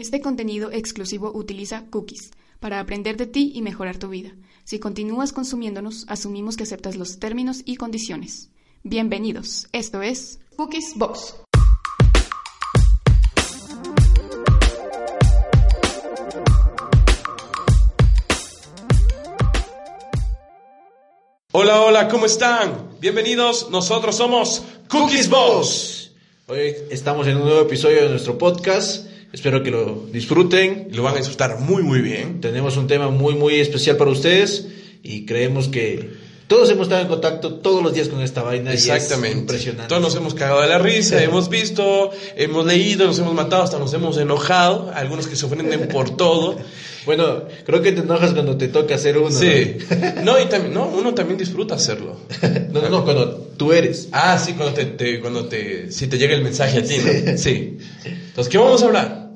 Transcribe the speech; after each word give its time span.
Este 0.00 0.22
contenido 0.22 0.70
exclusivo 0.72 1.30
utiliza 1.30 1.84
cookies 1.90 2.30
para 2.58 2.80
aprender 2.80 3.18
de 3.18 3.26
ti 3.26 3.52
y 3.54 3.60
mejorar 3.60 3.98
tu 3.98 4.08
vida. 4.08 4.30
Si 4.64 4.78
continúas 4.78 5.34
consumiéndonos, 5.34 6.06
asumimos 6.08 6.56
que 6.56 6.62
aceptas 6.62 6.96
los 6.96 7.18
términos 7.18 7.60
y 7.66 7.76
condiciones. 7.76 8.48
Bienvenidos, 8.82 9.68
esto 9.72 10.00
es 10.00 10.40
Cookies 10.56 10.94
Box. 10.96 11.34
Hola, 21.52 21.82
hola, 21.82 22.08
¿cómo 22.08 22.24
están? 22.24 22.88
Bienvenidos, 23.00 23.68
nosotros 23.68 24.16
somos 24.16 24.62
Cookies 24.88 25.28
Boss. 25.28 26.12
Hoy 26.46 26.74
estamos 26.88 27.26
en 27.26 27.36
un 27.36 27.44
nuevo 27.44 27.60
episodio 27.60 28.04
de 28.04 28.08
nuestro 28.08 28.38
podcast. 28.38 29.09
Espero 29.32 29.62
que 29.62 29.70
lo 29.70 30.06
disfruten. 30.12 30.88
Lo 30.92 31.02
van 31.02 31.14
a 31.14 31.18
disfrutar 31.18 31.60
muy, 31.60 31.82
muy 31.82 32.00
bien. 32.00 32.40
Tenemos 32.40 32.76
un 32.76 32.86
tema 32.86 33.10
muy, 33.10 33.34
muy 33.34 33.54
especial 33.54 33.96
para 33.96 34.10
ustedes 34.10 34.68
y 35.02 35.24
creemos 35.24 35.68
que 35.68 36.10
todos 36.50 36.68
hemos 36.70 36.88
estado 36.88 37.02
en 37.02 37.06
contacto 37.06 37.54
todos 37.54 37.80
los 37.80 37.94
días 37.94 38.08
con 38.08 38.20
esta 38.22 38.42
vaina. 38.42 38.72
Exactamente. 38.72 39.28
Y 39.28 39.30
es 39.30 39.40
impresionante. 39.42 39.88
Todos 39.88 40.02
nos 40.02 40.16
hemos 40.16 40.34
cagado 40.34 40.60
de 40.62 40.66
la 40.66 40.78
risa, 40.78 41.16
Sí. 41.18 41.24
hemos 41.24 41.48
visto, 41.48 42.10
hemos 42.34 42.66
leído, 42.66 43.06
nos 43.06 43.20
hemos 43.20 43.34
matado, 43.34 43.62
hasta 43.62 43.78
nos 43.78 43.94
hemos 43.94 44.18
enojado. 44.18 44.90
Algunos 44.92 45.28
que 45.28 45.36
se 45.36 45.46
ofenden 45.46 45.86
por 45.88 46.16
todo. 46.16 46.58
Bueno, 47.06 47.44
creo 47.64 47.80
que 47.80 47.92
te 47.92 48.02
enojas 48.02 48.34
cuando 48.34 48.58
te 48.58 48.68
toca 48.68 48.94
hacer 48.96 49.16
uno. 49.16 49.30
Sí. 49.30 49.78
No, 50.22 50.38
y 50.38 50.44
también, 50.50 50.74
no, 50.74 50.86
uno 50.86 51.14
también 51.14 51.38
disfruta 51.38 51.76
hacerlo. 51.76 52.16
No, 52.72 52.82
no, 52.82 52.88
no, 52.90 53.04
cuando 53.04 53.36
tú 53.56 53.72
eres. 53.72 54.08
Ah, 54.12 54.38
sí, 54.38 54.52
cuando 54.52 54.74
te, 54.74 54.84
te- 54.84 55.18
cuando 55.18 55.46
te, 55.46 55.90
si 55.90 56.08
te 56.08 56.18
llega 56.18 56.34
el 56.34 56.42
mensaje 56.42 56.78
a 56.80 56.82
ti, 56.84 56.96
¿no? 56.98 57.38
Sí. 57.38 57.78
Entonces, 58.04 58.50
¿qué 58.52 58.58
vamos 58.58 58.82
a 58.82 58.86
hablar? 58.86 59.30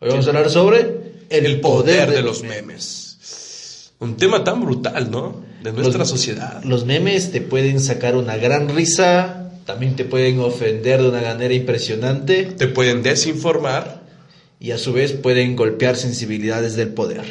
Hoy 0.00 0.08
vamos 0.08 0.26
a 0.26 0.30
hablar 0.30 0.48
sobre 0.48 0.96
El 1.28 1.60
poder 1.60 2.10
de 2.12 2.22
los 2.22 2.42
memes. 2.44 3.92
Un 3.98 4.16
tema 4.16 4.42
tan 4.42 4.62
brutal, 4.64 5.10
¿no? 5.10 5.49
De 5.62 5.72
nuestra 5.72 5.98
Los- 5.98 6.08
sociedad. 6.08 6.62
Los 6.64 6.84
memes 6.86 7.30
te 7.32 7.40
pueden 7.40 7.80
sacar 7.80 8.16
una 8.16 8.36
gran 8.36 8.68
risa, 8.74 9.50
también 9.66 9.94
te 9.96 10.04
pueden 10.04 10.40
ofender 10.40 11.02
de 11.02 11.08
una 11.10 11.20
manera 11.20 11.54
impresionante 11.54 12.44
Te 12.44 12.66
pueden 12.66 13.02
desinformar. 13.02 13.99
Y 14.60 14.70
a 14.72 14.78
su 14.78 14.92
vez 14.92 15.12
pueden 15.12 15.56
golpear 15.56 15.96
sensibilidades 15.96 16.76
del 16.76 16.88
poder. 16.88 17.22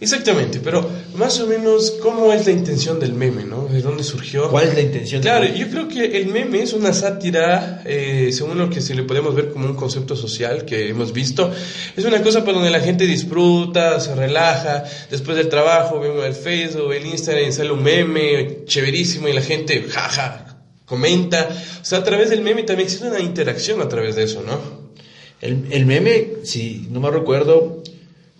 Exactamente, 0.00 0.60
pero 0.62 0.88
más 1.16 1.40
o 1.40 1.46
menos, 1.48 1.90
¿cómo 2.00 2.32
es 2.32 2.46
la 2.46 2.52
intención 2.52 3.00
del 3.00 3.14
meme, 3.14 3.42
no? 3.44 3.66
¿De 3.66 3.82
dónde 3.82 4.04
surgió? 4.04 4.48
¿Cuál 4.48 4.68
es 4.68 4.74
la 4.74 4.80
intención? 4.82 5.20
Claro, 5.20 5.44
del- 5.44 5.56
yo 5.56 5.68
creo 5.68 5.88
que 5.88 6.16
el 6.18 6.28
meme 6.28 6.62
es 6.62 6.72
una 6.72 6.92
sátira, 6.92 7.82
eh, 7.84 8.30
según 8.32 8.58
lo 8.58 8.70
que 8.70 8.80
se 8.80 8.94
le 8.94 9.02
podemos 9.02 9.34
ver 9.34 9.50
como 9.50 9.66
un 9.66 9.74
concepto 9.74 10.14
social 10.14 10.64
que 10.64 10.88
hemos 10.88 11.12
visto. 11.12 11.52
Es 11.96 12.04
una 12.04 12.22
cosa 12.22 12.44
para 12.44 12.52
donde 12.58 12.70
la 12.70 12.78
gente 12.78 13.06
disfruta, 13.08 13.98
se 13.98 14.14
relaja, 14.14 14.84
después 15.10 15.36
del 15.36 15.48
trabajo, 15.48 15.98
ve 15.98 16.24
el 16.24 16.32
Facebook, 16.34 16.92
el 16.92 17.04
Instagram, 17.04 17.50
sale 17.50 17.72
un 17.72 17.82
meme 17.82 18.60
chéverísimo 18.66 19.26
y 19.26 19.32
la 19.32 19.42
gente, 19.42 19.82
jaja, 19.90 20.58
comenta. 20.84 21.48
O 21.82 21.84
sea, 21.84 21.98
a 21.98 22.04
través 22.04 22.30
del 22.30 22.42
meme 22.42 22.62
también 22.62 22.86
existe 22.86 23.08
una 23.08 23.18
interacción 23.20 23.82
a 23.82 23.88
través 23.88 24.14
de 24.14 24.22
eso, 24.22 24.44
¿no? 24.46 24.77
El, 25.40 25.66
el 25.70 25.86
meme, 25.86 26.28
si 26.44 26.86
no 26.90 27.00
me 27.00 27.10
recuerdo, 27.10 27.82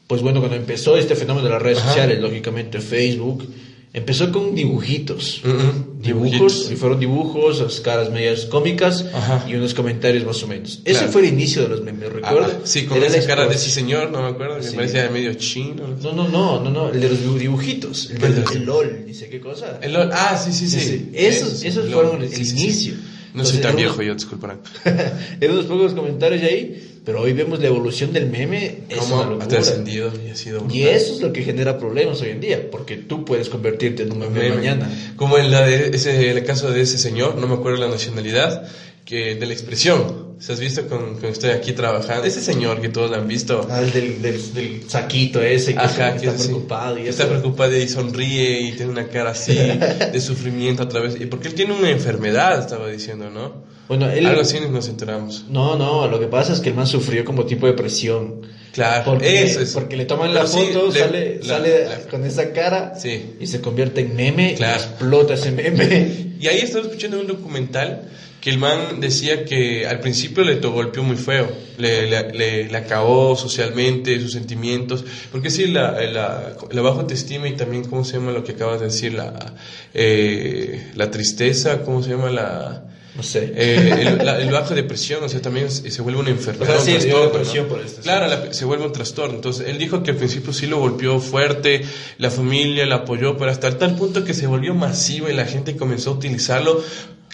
pues 0.07 0.23
bueno, 0.23 0.41
cuando 0.41 0.57
empezó 0.57 0.97
este 0.97 1.15
fenómeno 1.15 1.47
de 1.47 1.53
las 1.55 1.63
redes 1.63 1.79
Ajá. 1.79 1.89
sociales, 1.89 2.19
lógicamente 2.21 2.81
Facebook, 2.81 3.47
empezó 3.93 4.31
con 4.33 4.55
dibujitos. 4.55 5.41
Mm, 5.45 6.01
Dibujos, 6.03 6.33
dibujitos. 6.33 6.71
y 6.73 6.77
fueron 6.77 7.01
dibujos, 7.01 7.61
las 7.61 7.81
caras 7.81 8.11
medias 8.11 8.47
cómicas 8.47 9.05
Ajá. 9.13 9.45
y 9.49 9.55
unos 9.55 9.75
comentarios 9.75 10.25
más 10.25 10.43
o 10.43 10.47
menos. 10.49 10.81
Ese 10.85 10.99
Claro. 11.01 11.13
fue 11.13 11.23
el 11.23 11.29
inicio 11.29 11.63
de 11.63 11.69
los 11.69 11.83
memes, 11.83 12.13
¿recuerdas? 12.13 12.53
Ah, 12.55 12.61
sí, 12.65 12.85
con 12.87 12.99
Era 12.99 13.07
esa 13.09 13.27
cara 13.27 13.47
de 13.47 13.57
sí 13.59 13.71
señor, 13.71 14.11
no 14.11 14.23
me 14.23 14.29
acuerdo, 14.29 14.57
me 14.57 14.63
Sí. 14.63 14.75
parecía 14.77 15.09
medio 15.11 15.35
chino. 15.35 15.85
¿no? 16.03 16.13
No, 16.13 16.61
no, 16.63 16.71
no, 16.71 16.89
el 16.91 17.01
de 17.01 17.09
los 17.11 17.19
dibu- 17.25 17.39
dibujitos, 17.39 18.11
el 18.11 18.19
¿Cuál 18.19 18.35
del 18.35 18.45
es? 18.45 18.51
el 18.57 18.65
LOL, 18.65 19.05
dice 19.07 19.29
qué 19.29 19.41
cosa. 19.41 19.79
El 19.83 19.93
LOL, 19.93 20.11
ah, 20.13 20.37
sí, 20.43 20.53
sí, 20.53 20.69
sí. 20.69 21.11
Esos- 21.13 21.63
esos 21.65 21.87
el 21.87 21.93
fueron 21.93 22.13
LOL, 22.15 22.25
el 22.25 22.31
sí, 22.35 22.45
sí, 22.45 22.73
sí. 22.73 22.95
No 23.39 23.45
soy 23.45 23.57
Entonces, 23.57 23.61
tan 23.63 23.71
era 23.73 23.81
viejo 23.81 24.03
yo, 24.03 24.15
disculparán. 24.15 24.61
Eran 25.41 25.57
unos 25.57 25.67
pocos 25.67 25.95
comentarios 25.95 26.43
ahí, 26.43 27.01
pero 27.05 27.23
hoy 27.23 27.33
vemos 27.33 27.61
la 27.61 27.69
evolución 27.69 28.13
del 28.13 28.29
meme. 28.29 28.81
Cómo 28.99 29.39
ha 29.41 29.49
trascendido 29.49 30.13
y 30.27 30.31
ha 30.31 30.37
sido 30.37 30.59
Y 30.59 30.63
brutal. 30.83 30.89
eso 30.89 31.15
es 31.15 31.21
lo 31.21 31.33
que 31.33 31.43
genera 31.43 31.79
problemas 31.79 32.21
hoy 32.21 32.31
en 32.31 32.41
día, 32.41 32.71
porque 32.71 32.97
tú 32.97 33.25
puedes 33.25 33.49
convertirte 33.49 34.03
en 34.03 34.13
un 34.13 34.19
meme, 34.19 34.41
Meme. 34.41 34.55
mañana. 34.57 35.15
Como 35.17 35.39
en 35.39 35.51
la 35.51 35.63
de 35.67 35.89
ese, 35.95 36.31
el 36.31 36.45
caso 36.45 36.71
de 36.71 36.83
ese 36.83 36.99
señor, 36.99 37.37
no 37.37 37.47
me 37.47 37.55
acuerdo 37.55 37.79
la 37.79 37.89
nacionalidad, 37.89 38.69
que 39.05 39.37
de 39.37 39.47
la 39.47 39.53
expresión. 39.53 40.28
¿Se 40.39 40.53
has 40.53 40.61
visto 40.61 40.87
con, 40.89 41.17
con 41.17 41.31
estoy 41.31 41.51
aquí 41.51 41.73
trabajando? 41.73 42.25
Ese 42.25 42.41
señor 42.41 42.81
que 42.81 42.89
todos 42.89 43.11
lo 43.11 43.17
han 43.17 43.27
visto. 43.27 43.67
Ah, 43.71 43.81
el 43.83 43.91
del, 43.93 44.23
del, 44.23 44.55
del 44.55 44.83
saquito 44.89 45.43
ese 45.43 45.73
que 45.75 45.81
Ajá, 45.81 45.89
está 46.11 46.17
que 46.17 46.27
es 46.29 46.35
así. 46.35 46.45
preocupado 46.49 46.99
y 46.99 47.03
Que 47.03 47.09
está 47.09 47.29
preocupado 47.29 47.77
y 47.77 47.89
sonríe 47.89 48.61
y 48.63 48.73
tiene 48.73 48.93
una 48.93 49.09
cara 49.09 49.31
así 49.31 49.55
de 50.13 50.21
sufrimiento 50.21 50.85
a 50.85 50.89
través. 50.89 51.21
Y 51.21 51.27
porque 51.27 51.49
él 51.49 51.55
tiene 51.55 51.75
una 51.75 51.91
enfermedad, 51.91 52.61
estaba 52.61 52.89
diciendo, 52.89 53.31
¿no? 53.31 53.67
Bueno, 53.89 54.09
él... 54.11 54.27
Algo 54.27 54.43
así 54.43 54.59
nos 54.71 54.87
enteramos. 54.89 55.47
No, 55.49 55.77
no, 55.77 56.07
lo 56.09 56.21
que 56.21 56.27
pasa 56.27 56.53
es 56.53 56.61
que 56.61 56.69
el 56.69 56.75
man 56.75 56.87
sufrió 56.87 57.25
como 57.25 57.45
tipo 57.47 57.67
de 57.67 57.73
presión. 57.73 58.43
Claro, 58.73 59.03
Porque, 59.07 59.43
eso 59.43 59.61
es. 59.61 59.73
porque 59.73 59.97
le 59.97 60.05
toman 60.05 60.35
la 60.35 60.43
Pero 60.43 60.53
sí, 60.53 60.67
foto, 60.73 60.93
le- 60.93 60.99
sale, 61.01 61.39
la- 61.43 61.47
sale 61.47 61.85
la- 61.89 61.99
con 62.11 62.25
esa 62.25 62.53
cara 62.53 62.95
Sí. 62.97 63.35
y 63.41 63.47
se 63.47 63.61
convierte 63.61 64.03
en 64.03 64.15
meme 64.15 64.55
Claro. 64.57 64.79
y 64.79 64.85
explota 64.85 65.35
ese 65.35 65.51
meme. 65.51 66.29
Y 66.41 66.47
ahí 66.47 66.59
estaba 66.59 66.85
escuchando 66.85 67.19
un 67.19 67.27
documental 67.27 68.03
que 68.41 68.51
el 68.51 68.59
man 68.59 69.01
decía 69.01 69.45
que 69.45 69.87
al 69.87 70.01
principio 70.01 70.45
le 70.45 70.57
to- 70.57 70.71
golpeó 70.73 71.03
muy 71.03 71.17
feo, 71.17 71.51
le, 71.77 72.09
le, 72.09 72.33
le- 72.33 72.69
le 72.69 72.77
acabó 72.77 73.37
socialmente 73.37 74.21
sus 74.21 74.33
sentimientos, 74.33 75.05
porque 75.33 75.51
sí, 75.51 75.67
la, 75.67 75.93
la, 76.03 76.57
la 76.71 76.81
baja 76.83 77.01
autoestima 77.01 77.49
y 77.49 77.53
también, 77.57 77.85
¿cómo 77.85 78.05
se 78.05 78.15
llama 78.15 78.31
lo 78.33 78.45
que 78.45 78.53
acabas 78.53 78.79
de 78.81 78.87
decir? 78.87 79.15
La, 79.15 79.55
eh, 79.95 80.91
la 80.95 81.11
tristeza, 81.11 81.83
¿cómo 81.83 82.03
se 82.03 82.11
llama? 82.11 82.31
La, 82.31 82.85
No 83.17 83.23
sé. 83.25 83.53
eh, 83.57 84.05
el, 84.19 84.25
la- 84.25 84.39
el 84.41 84.51
bajo 84.51 84.75
depresión, 84.75 85.23
o 85.25 85.29
sea, 85.29 85.43
también 85.43 85.69
se 85.71 86.01
vuelve 86.03 86.21
una 86.21 86.31
enfermedad. 86.31 86.77
O 86.77 86.81
sea, 86.81 86.95
un 86.95 87.01
trastorno, 87.01 87.27
depresión 87.27 87.65
¿no? 87.67 87.75
por 87.75 87.81
esto, 87.85 87.97
sí. 87.97 88.03
Claro, 88.05 88.27
la- 88.29 88.55
se 88.55 88.65
vuelve 88.65 88.87
un 88.87 88.93
trastorno. 88.93 89.35
Entonces, 89.35 89.67
él 89.69 89.79
dijo 89.79 90.03
que 90.05 90.13
al 90.13 90.17
principio 90.17 90.53
sí 90.53 90.67
lo 90.67 90.79
golpeó 90.79 91.19
fuerte, 91.19 91.83
la 92.19 92.31
familia 92.31 92.87
la 92.87 92.97
apoyó, 92.97 93.37
pero 93.37 93.51
hasta 93.51 93.77
tal 93.77 93.97
punto 93.97 94.25
que 94.25 94.35
se 94.35 94.47
volvió 94.47 94.75
masivo 94.75 95.29
y 95.29 95.35
la 95.35 95.45
gente 95.47 95.77
comenzó 95.77 96.11
a 96.11 96.13
utilizarlo 96.15 96.83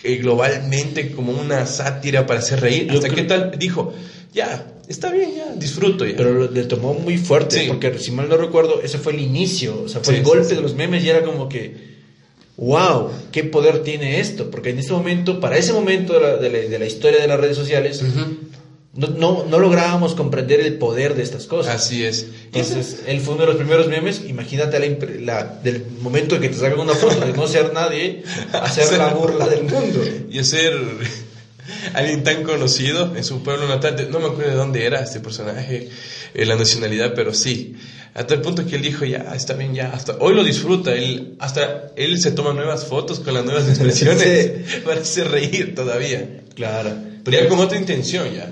eh, 0.05 0.17
globalmente 0.19 1.11
como 1.13 1.33
una 1.33 1.67
sátira 1.67 2.27
para 2.27 2.41
hacer 2.41 2.61
reír. 2.61 2.91
Hasta 2.91 3.09
creo- 3.09 3.15
que 3.17 3.23
tal 3.25 3.59
dijo, 3.59 3.93
ya, 4.33 4.67
está 4.89 5.11
bien, 5.11 5.31
ya, 5.37 5.53
disfruto 5.57 6.05
ya. 6.07 6.15
Pero 6.17 6.51
le 6.51 6.65
tomó 6.65 6.95
muy 6.95 7.17
fuerte, 7.19 7.61
Sí. 7.61 7.67
porque 7.69 7.99
si 7.99 8.11
mal 8.11 8.29
no 8.29 8.37
recuerdo, 8.37 8.81
ese 8.83 8.99
fue 8.99 9.13
el 9.15 9.21
inicio, 9.21 9.83
o 9.85 9.89
sea, 9.89 10.01
fue 10.03 10.15
Sí, 10.15 10.19
el 10.21 10.25
golpe 10.27 10.45
sí. 10.51 10.55
de 10.57 10.61
los 10.61 10.75
memes 10.75 11.03
y 11.05 11.09
era 11.09 11.23
como 11.25 11.49
que, 11.49 11.95
wow, 12.57 13.11
qué 13.33 13.45
poder 13.45 13.83
tiene 13.83 14.21
esto, 14.21 14.51
porque 14.51 14.71
en 14.71 14.79
ese 14.79 14.93
momento, 14.93 15.41
para 15.41 15.57
ese 15.59 15.73
momento 15.73 16.13
de 16.15 16.21
la, 16.21 16.37
de 16.37 16.51
la- 16.51 16.59
de 16.69 16.79
la 16.79 16.87
historia 16.87 17.21
de 17.21 17.27
las 17.29 17.41
redes 17.41 17.57
sociales. 17.57 18.03
No, 18.97 19.09
no, 19.09 19.45
no 19.49 19.59
lográbamos 19.59 20.15
comprender 20.15 20.61
el 20.61 20.79
poder 20.79 21.15
de 21.15 21.23
estas 21.23 21.47
cosas. 21.47 21.75
Así 21.75 22.05
es. 22.05 22.29
Entonces, 22.47 23.01
él 23.07 23.21
fue 23.21 23.35
uno 23.35 23.43
de 23.43 23.49
los 23.49 23.57
primeros 23.57 23.89
memes. 23.89 24.23
Imagínate 24.27 24.79
la, 25.21 25.45
del 25.63 25.85
momento 26.01 26.37
en 26.37 26.43
que 26.43 26.49
te 26.49 26.57
sacan 26.57 26.79
una 26.79 26.95
foto 26.95 27.21
de 27.21 27.33
no 27.33 27.49
ser 27.49 27.73
nadie, 27.73 28.23
hacer 28.53 28.97
la 28.97 29.09
burla 29.09 29.49
del 29.49 29.65
mundo. 29.65 30.01
y 30.31 30.45
ser 30.45 30.75
alguien 31.95 32.23
tan 32.23 32.43
conocido 32.45 33.17
en 33.17 33.25
su 33.25 33.43
pueblo 33.43 33.67
natal. 33.67 34.09
No 34.11 34.21
me 34.21 34.27
acuerdo 34.27 34.51
de 34.51 34.57
dónde 34.57 34.85
era 34.85 35.03
este 35.03 35.21
personaje, 35.21 35.89
eh, 36.33 36.45
la 36.45 36.57
nacionalidad, 36.57 37.15
pero 37.15 37.35
sí. 37.35 37.75
A 38.15 38.25
tal 38.25 38.43
punto 38.43 38.65
que 38.65 38.77
él 38.77 38.83
dijo, 38.83 39.05
ya, 39.05 39.33
está 39.35 39.55
bien, 39.55 39.75
ya, 39.75 39.91
hasta 39.91 40.17
hoy 40.21 40.35
lo 40.35 40.45
disfruta. 40.45 40.95
Él, 40.95 41.35
hasta 41.41 41.89
él 41.97 42.21
se 42.21 42.31
toma 42.31 42.53
nuevas 42.53 42.87
fotos 42.87 43.19
con 43.19 43.35
las 43.35 43.45
nuevas 43.45 43.69
expresiones 43.69 44.53
para 44.85 45.01
hacer 45.01 45.31
reír 45.31 45.75
todavía. 45.75 46.43
Claro. 46.55 46.93
Pero 47.25 47.43
ya 47.43 47.49
con 47.49 47.59
otra 47.59 47.79
intención, 47.79 48.33
ya. 48.33 48.49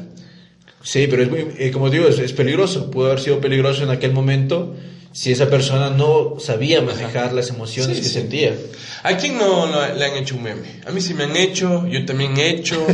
Sí, 0.82 1.06
pero 1.08 1.23
es 1.23 1.31
muy, 1.31 1.46
eh, 1.58 1.70
como 1.73 1.90
digo, 1.90 2.08
es, 2.08 2.19
es 2.19 2.32
peligroso. 2.32 2.90
Pudo 2.90 3.06
haber 3.06 3.20
sido 3.20 3.40
peligroso 3.40 3.82
en 3.84 3.90
aquel 3.90 4.12
momento 4.12 4.75
si 5.12 5.31
esa 5.31 5.49
persona 5.50 5.90
no 5.90 6.37
sabía 6.40 6.81
manejar 6.81 7.34
las 7.34 7.50
emociones 7.50 7.99
Sí, 7.99 8.02
que 8.02 8.08
sí. 8.08 8.14
sentía. 8.14 8.55
¿A 9.02 9.17
quién 9.17 9.37
no 9.37 9.67
le 9.94 10.05
han 10.05 10.17
hecho 10.17 10.37
un 10.37 10.43
meme? 10.44 10.81
A 10.87 10.90
mí 10.90 11.00
sí 11.02 11.12
me 11.12 11.25
han 11.25 11.37
hecho, 11.37 11.87
yo 11.87 12.05
también 12.06 12.37
he 12.38 12.49
hecho, 12.50 12.84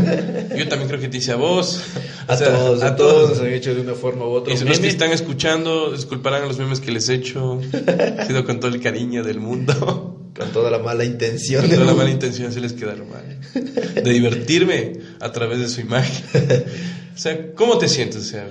yo 0.56 0.67
también 0.69 0.88
creo 0.88 1.00
que 1.00 1.08
te 1.08 1.19
hice 1.19 1.32
a 1.32 1.37
vos. 1.37 1.81
A 2.26 2.37
sea, 2.37 2.49
todos, 2.49 2.82
a, 2.82 2.96
todos 2.96 3.31
nos 3.31 3.40
han 3.40 3.52
hecho 3.52 3.75
de 3.75 3.82
una 3.82 3.94
forma 3.94 4.25
u 4.26 4.31
otra. 4.31 4.52
Y 4.52 4.58
los 4.64 4.81
que 4.81 4.88
están 4.88 5.12
escuchando, 5.12 5.93
disculparán 5.93 6.43
a 6.43 6.46
los 6.46 6.58
memes 6.58 6.81
que 6.81 6.90
les 6.90 7.08
he 7.08 7.14
hecho. 7.14 7.61
Ha 8.19 8.26
sido 8.26 8.44
con 8.44 8.58
todo 8.58 8.75
el 8.75 8.81
cariño 8.81 9.23
del 9.23 9.38
mundo. 9.38 10.14
Con 10.37 10.50
toda 10.50 10.70
la 10.70 10.79
mala 10.79 11.05
intención. 11.05 11.62
Con 11.62 11.70
toda 11.75 11.85
la 11.87 11.94
mala 11.94 12.11
intención 12.11 12.52
se 12.52 12.61
les 12.61 12.73
quedaron 12.73 13.08
mal. 13.11 13.40
De 13.94 14.11
divertirme 14.12 14.93
a 15.20 15.31
través 15.32 15.58
de 15.61 15.69
su 15.69 15.81
imagen. 15.81 16.25
O 17.19 17.20
sea, 17.20 17.53
¿cómo 17.56 17.79
te 17.79 17.88
sientes? 17.88 18.20
O 18.23 18.25
sea, 18.25 18.49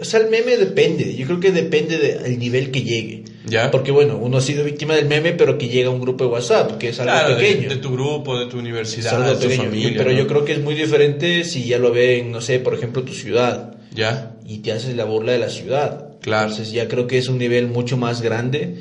O 0.00 0.04
sea, 0.04 0.18
el 0.18 0.28
meme 0.28 0.56
depende. 0.56 1.14
Yo 1.14 1.24
creo 1.26 1.38
que 1.38 1.52
depende 1.52 1.96
del 1.98 2.36
nivel 2.36 2.72
que 2.72 2.82
llegue. 2.82 3.22
¿Ya? 3.46 3.70
Porque, 3.70 3.92
bueno, 3.92 4.18
uno 4.18 4.38
ha 4.38 4.40
sido 4.40 4.64
víctima 4.64 4.96
del 4.96 5.06
meme, 5.06 5.34
pero 5.34 5.56
que 5.56 5.68
llega 5.68 5.88
a 5.88 5.92
un 5.92 6.00
grupo 6.00 6.24
de 6.24 6.30
WhatsApp, 6.30 6.78
que 6.78 6.88
es 6.88 6.98
algo 6.98 7.12
claro, 7.12 7.36
de, 7.36 7.40
pequeño. 7.40 7.68
de 7.68 7.76
tu 7.76 7.92
grupo, 7.92 8.36
de 8.36 8.46
tu 8.46 8.56
Es 8.56 8.62
universidad, 8.62 9.14
algo 9.22 9.28
de 9.30 9.36
tu 9.36 9.42
pequeño. 9.48 9.62
familia. 9.70 9.94
pero 9.96 10.10
¿no? 10.10 10.18
yo 10.18 10.26
creo 10.26 10.44
que 10.44 10.52
es 10.54 10.60
muy 10.60 10.74
diferente 10.74 11.44
si 11.44 11.64
ya 11.64 11.78
lo 11.78 11.92
ven, 11.92 12.32
no 12.32 12.40
sé, 12.40 12.58
por 12.58 12.74
ejemplo, 12.74 13.04
tu 13.04 13.12
ciudad. 13.14 13.76
¿Ya? 13.94 14.32
y 14.44 14.58
te 14.58 14.72
haces 14.72 14.96
la 14.96 15.04
burla 15.04 15.32
de 15.32 15.38
la 15.38 15.50
ciudad. 15.50 16.06
Claro. 16.22 16.50
Entonces 16.50 16.72
ya 16.72 16.88
creo 16.88 17.06
que 17.06 17.18
es 17.18 17.28
un 17.28 17.38
nivel 17.38 17.68
mucho 17.68 17.96
más 17.98 18.22
grande 18.22 18.76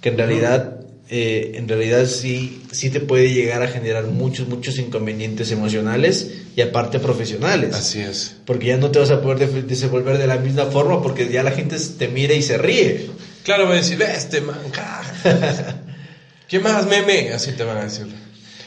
que 0.00 0.08
en 0.08 0.16
realidad, 0.18 0.80
eh, 1.14 1.52
en 1.56 1.68
realidad 1.68 2.06
sí, 2.06 2.62
sí 2.72 2.88
te 2.88 3.00
puede 3.00 3.32
llegar 3.34 3.62
a 3.62 3.68
generar 3.68 4.06
muchos, 4.06 4.48
muchos 4.48 4.78
inconvenientes 4.78 5.50
emocionales 5.52 6.30
y 6.56 6.62
aparte 6.62 6.98
profesionales. 6.98 7.74
Así 7.74 8.00
es. 8.00 8.36
Porque 8.46 8.68
ya 8.68 8.78
no 8.78 8.90
te 8.90 8.98
vas 8.98 9.10
a 9.10 9.20
poder 9.20 9.46
desenvolver 9.66 10.16
de 10.16 10.26
la 10.26 10.38
misma 10.38 10.64
forma 10.66 11.02
porque 11.02 11.30
ya 11.30 11.42
la 11.42 11.50
gente 11.52 11.76
te 11.98 12.08
mira 12.08 12.32
y 12.34 12.42
se 12.42 12.56
ríe. 12.56 13.10
Claro, 13.44 13.66
va 13.66 13.72
a 13.74 13.76
decir, 13.76 14.00
este 14.02 14.40
man, 14.40 14.58
caja". 14.72 15.82
¿Qué 16.48 16.58
más, 16.60 16.86
meme? 16.86 17.30
Así 17.32 17.52
te 17.52 17.62
van 17.64 17.76
a 17.76 17.84
decir. 17.84 18.06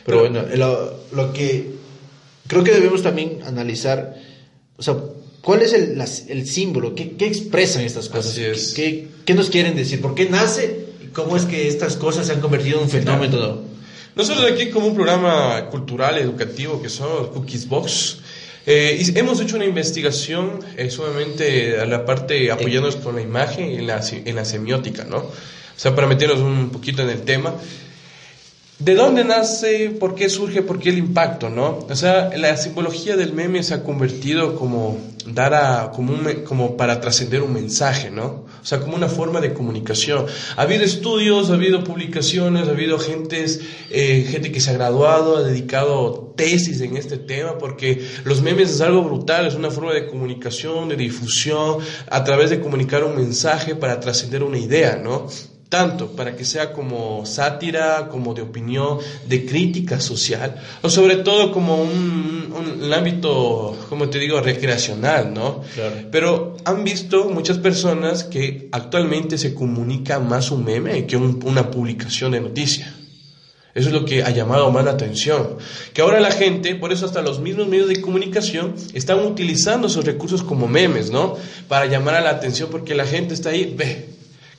Pero 0.06 0.20
bueno, 0.20 0.44
lo, 0.56 1.04
lo 1.14 1.34
que 1.34 1.72
creo 2.48 2.64
que 2.64 2.72
debemos 2.74 3.02
también 3.02 3.40
analizar, 3.46 4.16
o 4.78 4.84
sea, 4.84 4.96
¿cuál 5.42 5.64
es 5.64 5.74
el, 5.74 5.98
las- 5.98 6.26
el 6.30 6.48
símbolo? 6.48 6.94
¿Qué, 6.94 7.12
qué 7.18 7.26
expresan 7.26 7.82
estas 7.84 8.08
cosas? 8.10 8.34
Así 8.34 8.44
es. 8.44 8.74
¿Qué, 8.76 8.84
qué, 8.84 9.08
qué 9.26 9.34
nos 9.34 9.50
quieren 9.50 9.76
decir? 9.76 10.00
¿Por 10.00 10.14
qué 10.14 10.30
nace? 10.30 10.85
¿Y 11.16 11.18
cómo 11.18 11.38
es 11.38 11.46
que 11.46 11.70
estas 11.70 11.96
cosas 11.96 12.28
se 12.28 12.34
han 12.34 12.42
convertido 12.42 12.76
en 12.80 12.84
un 12.84 12.90
fenómeno? 12.90 13.62
Nosotros 14.18 14.52
aquí 14.52 14.70
como 14.70 14.88
un 14.88 14.96
programa 14.96 15.70
cultural, 15.70 16.18
educativo 16.18 16.82
que 16.82 16.90
somos 16.90 17.30
Cookies 17.30 17.70
Box, 17.70 18.18
eh, 18.66 19.02
hemos 19.16 19.40
hecho 19.40 19.56
una 19.56 19.64
investigación 19.64 20.60
eh, 20.76 20.90
sumamente 20.90 21.80
a 21.80 21.86
la 21.86 22.04
parte 22.04 22.52
apoyándonos 22.52 22.98
con 22.98 23.16
la 23.16 23.22
imagen 23.22 23.72
y 23.72 23.76
en 23.76 23.88
la, 23.88 24.02
en 24.12 24.36
la 24.36 24.44
semiótica, 24.44 25.06
¿no? 25.06 25.20
O 25.20 25.34
sea, 25.78 25.96
para 25.96 26.06
meternos 26.06 26.40
un 26.40 26.70
poquito 26.70 27.02
en 27.02 27.10
el 27.10 27.22
tema. 27.22 27.54
¿De 28.78 28.94
dónde 28.94 29.24
nace? 29.24 29.92
¿Por 29.92 30.16
qué 30.16 30.28
surge? 30.28 30.64
¿Por 30.64 30.80
qué 30.80 30.90
el 30.90 30.98
impacto? 30.98 31.50
¿no? 31.50 31.86
O 31.90 31.96
sea, 31.96 32.30
la 32.36 32.58
simbología 32.58 33.16
del 33.16 33.32
meme 33.32 33.64
se 33.64 33.74
ha 33.74 33.84
convertido 33.84 34.58
como 34.58 34.98
dar 35.26 35.54
a, 35.54 35.92
como, 35.92 36.14
un 36.14 36.44
como 36.44 36.76
para 36.76 37.00
trascender 37.00 37.42
un 37.42 37.54
mensaje, 37.54 38.12
¿no? 38.12 38.46
O 38.66 38.68
sea, 38.68 38.80
como 38.80 38.96
una 38.96 39.08
forma 39.08 39.42
de 39.42 39.54
comunicación. 39.54 40.26
Ha 40.56 40.64
habido 40.64 40.84
estudios, 40.84 41.52
ha 41.52 41.54
habido 41.54 41.84
publicaciones, 41.84 42.68
ha 42.68 42.72
habido 42.72 42.98
gentes, 42.98 43.62
eh, 43.92 44.26
gente 44.28 44.52
que 44.52 44.60
se 44.60 44.72
ha 44.72 44.74
graduado, 44.74 45.38
ha 45.38 45.44
dedicado 45.44 46.34
tesis 46.36 46.82
en 46.82 46.98
este 46.98 47.18
tema, 47.18 47.60
porque 47.60 48.04
los 48.24 48.42
memes 48.42 48.72
es 48.72 48.82
algo 48.82 49.04
brutal, 49.04 49.46
es 49.46 49.54
una 49.54 49.70
forma 49.70 49.94
de 49.94 50.08
comunicación, 50.08 50.90
de 50.90 50.96
difusión, 50.96 51.78
a 52.10 52.24
través 52.24 52.50
de 52.50 52.60
comunicar 52.60 53.04
un 53.04 53.16
mensaje 53.16 53.76
para 53.76 54.00
trascender 54.00 54.42
una 54.42 54.58
idea, 54.58 54.96
¿no? 54.96 55.28
Tanto 55.76 56.04
para 56.18 56.36
que 56.38 56.46
sea 56.46 56.72
como 56.72 57.26
sátira, 57.26 58.08
como 58.10 58.34
de 58.34 58.42
opinión, 58.44 58.98
de 59.28 59.46
crítica 59.46 60.00
social, 60.00 60.50
o 60.82 60.90
sobre 60.90 61.18
todo 61.18 61.52
como 61.52 61.74
un, 61.82 62.54
un- 62.60 62.84
un 62.86 62.94
ámbito, 62.94 63.76
como 63.90 64.08
te 64.08 64.18
digo, 64.20 64.40
recreacional, 64.40 65.34
¿no? 65.34 65.62
Claro. 65.74 65.96
Pero 66.12 66.56
han 66.64 66.84
visto 66.86 67.30
muchas 67.30 67.58
personas 67.58 68.24
que 68.24 68.70
actualmente 68.72 69.38
se 69.38 69.54
comunica 69.54 70.20
más 70.20 70.50
un 70.52 70.64
meme 70.64 71.06
que 71.06 71.18
un- 71.18 71.40
una 71.46 71.70
publicación 71.72 72.32
de 72.32 72.40
noticia. 72.40 72.94
Eso 73.74 73.90
es 73.90 73.94
lo 73.94 74.06
que 74.06 74.24
ha 74.24 74.30
llamado 74.30 74.72
más 74.72 74.86
la 74.86 74.92
atención. 74.92 75.58
Que 75.94 76.02
ahora 76.02 76.22
la 76.22 76.32
gente, 76.32 76.76
por 76.76 76.94
eso 76.94 77.06
hasta 77.06 77.22
los 77.22 77.42
mismos 77.42 77.68
medios 77.68 77.90
de 77.90 78.00
comunicación, 78.00 78.74
están 78.94 79.20
utilizando 79.20 79.88
esos 79.88 80.06
recursos 80.06 80.42
como 80.44 80.66
memes, 80.70 81.12
¿no? 81.12 81.36
Para 81.68 81.86
llamar 81.88 82.16
a 82.16 82.22
la 82.22 82.30
atención 82.30 82.70
porque 82.72 82.96
la 82.96 83.06
gente 83.06 83.34
está 83.34 83.50
ahí, 83.50 83.74
ve, 83.78 84.06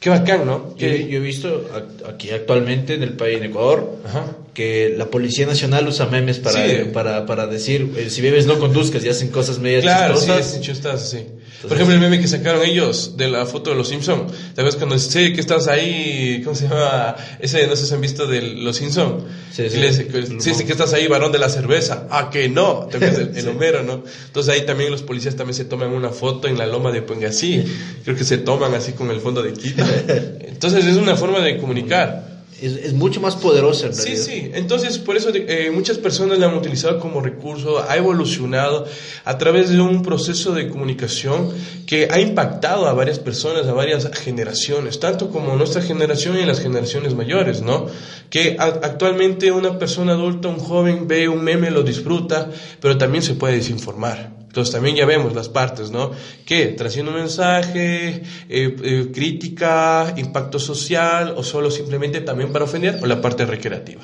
qué 0.01 0.11
bacán, 0.11 0.47
¿no? 0.47 0.75
Yo, 0.77 0.89
yo 0.89 1.17
he 1.17 1.21
visto 1.21 1.69
aquí 2.09 2.31
actualmente 2.31 2.95
en 2.95 3.03
el 3.03 3.13
país, 3.15 3.39
en 3.39 3.45
Ecuador, 3.45 3.97
Ajá. 4.05 4.27
que 4.55 4.95
la 4.97 5.07
Policía 5.07 5.47
Nacional 5.47 5.87
usa 5.89 6.07
memes 6.07 6.39
para, 6.39 6.67
Sí. 6.67 6.77
para, 6.93 7.27
para 7.27 7.47
decir, 7.47 7.93
eh, 7.97 8.11
si 8.11 8.21
bebes 8.23 8.47
no 8.47 8.59
conduzcas 8.59 9.05
y 9.05 9.09
hacen 9.09 9.29
cosas 9.29 9.59
medias 9.59 9.83
Claro, 9.83 10.17
sí, 10.17 10.27
chistosas. 10.27 10.61
chistosas, 10.61 11.11
sí. 11.11 11.19
Por 11.63 11.73
ejemplo, 11.73 11.95
el 11.95 12.01
meme 12.01 12.21
que 12.21 12.29
sacaron 12.29 12.63
ellos 12.65 13.17
de 13.17 13.29
la 13.29 13.47
foto 13.47 13.71
de 13.71 13.77
los 13.77 13.89
Simpson. 13.89 14.27
¿Te 14.27 14.61
acuerdas 14.61 14.77
cuando 14.77 14.99
sé 14.99 15.33
que 15.33 15.41
estás 15.41 15.67
ahí? 15.69 16.41
¿Cómo 16.45 16.55
se 16.55 16.69
llama? 16.69 17.17
Ese, 17.41 17.67
no 17.67 17.75
sé 17.75 17.87
si 17.87 17.95
han 17.95 18.01
visto 18.01 18.27
de 18.27 18.43
los 18.43 18.77
Simpson. 18.77 19.25
Sí, 19.53 19.69
sí. 19.71 19.79
le 19.79 19.89
dice 19.89 20.07
que- 20.07 20.27
sí, 20.41 20.55
sí, 20.55 20.65
que 20.65 20.73
estás 20.73 20.93
ahí, 20.93 21.07
varón 21.09 21.33
de 21.33 21.39
la 21.39 21.49
cerveza. 21.49 22.07
Ah, 22.11 22.29
que 22.31 22.49
no. 22.49 22.89
¿Te? 22.91 22.99
El, 22.99 23.05
el 23.37 23.43
Sí. 23.43 23.49
Homero, 23.49 23.83
¿no? 23.83 24.03
Entonces 24.27 24.53
ahí 24.55 24.67
también 24.67 24.91
los 24.91 25.03
policías 25.03 25.35
también 25.35 25.55
se 25.55 25.65
toman 25.65 25.91
una 25.93 26.11
foto 26.11 26.47
en 26.47 26.59
la 26.59 26.67
loma 26.67 26.93
de 26.93 27.03
Puengasí. 27.03 27.65
Creo 28.05 28.17
que 28.17 28.25
se 28.25 28.39
toman 28.39 28.75
así 28.75 28.93
con 28.93 29.11
el 29.11 29.21
fondo 29.21 29.43
de 29.43 29.53
Quito. 29.55 29.83
Entonces 30.41 30.85
es 30.85 30.97
una 30.97 31.17
forma 31.17 31.41
de 31.41 31.57
comunicar. 31.59 32.36
Es, 32.61 32.73
es 32.77 32.93
mucho 32.95 33.21
más 33.21 33.37
poderosa 33.37 33.87
en 33.89 33.95
Sí, 33.95 34.03
realidad. 34.03 34.25
sí. 34.25 34.51
Entonces, 34.55 34.99
por 34.99 35.17
eso 35.17 35.31
eh, 35.35 35.71
muchas 35.75 35.99
personas 35.99 36.39
la 36.39 36.47
han 36.47 36.55
utilizado 36.57 36.99
como 37.01 37.21
recurso, 37.21 37.85
ha 37.87 37.97
evolucionado 37.97 38.87
a 39.25 39.37
través 39.39 39.69
de 39.69 39.81
un 39.81 40.03
proceso 40.03 40.53
de 40.55 40.69
comunicación 40.69 41.53
que 41.87 42.09
ha 42.11 42.19
impactado 42.19 42.87
a 42.87 42.93
varias 42.95 43.19
personas, 43.19 43.67
a 43.67 43.73
varias 43.73 44.11
generaciones, 44.19 44.99
tanto 45.01 45.31
como 45.31 45.55
nuestra 45.57 45.83
generación 45.83 46.39
y 46.39 46.47
las 46.47 46.61
generaciones 46.61 47.15
mayores, 47.15 47.61
¿no? 47.63 47.87
Que 48.31 48.57
actualmente 48.59 49.53
una 49.53 49.79
persona 49.79 50.13
adulta, 50.13 50.49
un 50.49 50.59
joven, 50.59 51.07
ve 51.09 51.29
un 51.29 51.45
meme, 51.45 51.71
lo 51.71 51.83
disfruta, 51.83 52.51
pero 52.81 52.97
también 52.97 53.23
se 53.23 53.35
puede 53.35 53.57
desinformar. 53.57 54.36
Entonces 54.57 54.73
también 54.73 54.97
ya 54.97 55.05
vemos 55.05 55.35
las 55.35 55.51
partes, 55.51 55.91
¿no? 55.91 56.13
Que 56.47 56.69
trasciende 56.69 57.13
un 57.13 57.19
mensaje, 57.19 58.23
eh, 58.49 58.77
eh, 58.83 59.11
crítica, 59.13 60.15
impacto 60.17 60.59
social 60.59 61.35
o 61.37 61.43
solo 61.43 61.71
simplemente 61.71 62.23
también 62.23 62.53
para 62.53 62.65
ofender 62.65 62.99
o 63.03 63.07
la 63.07 63.21
parte 63.21 63.45
recreativa. 63.45 64.01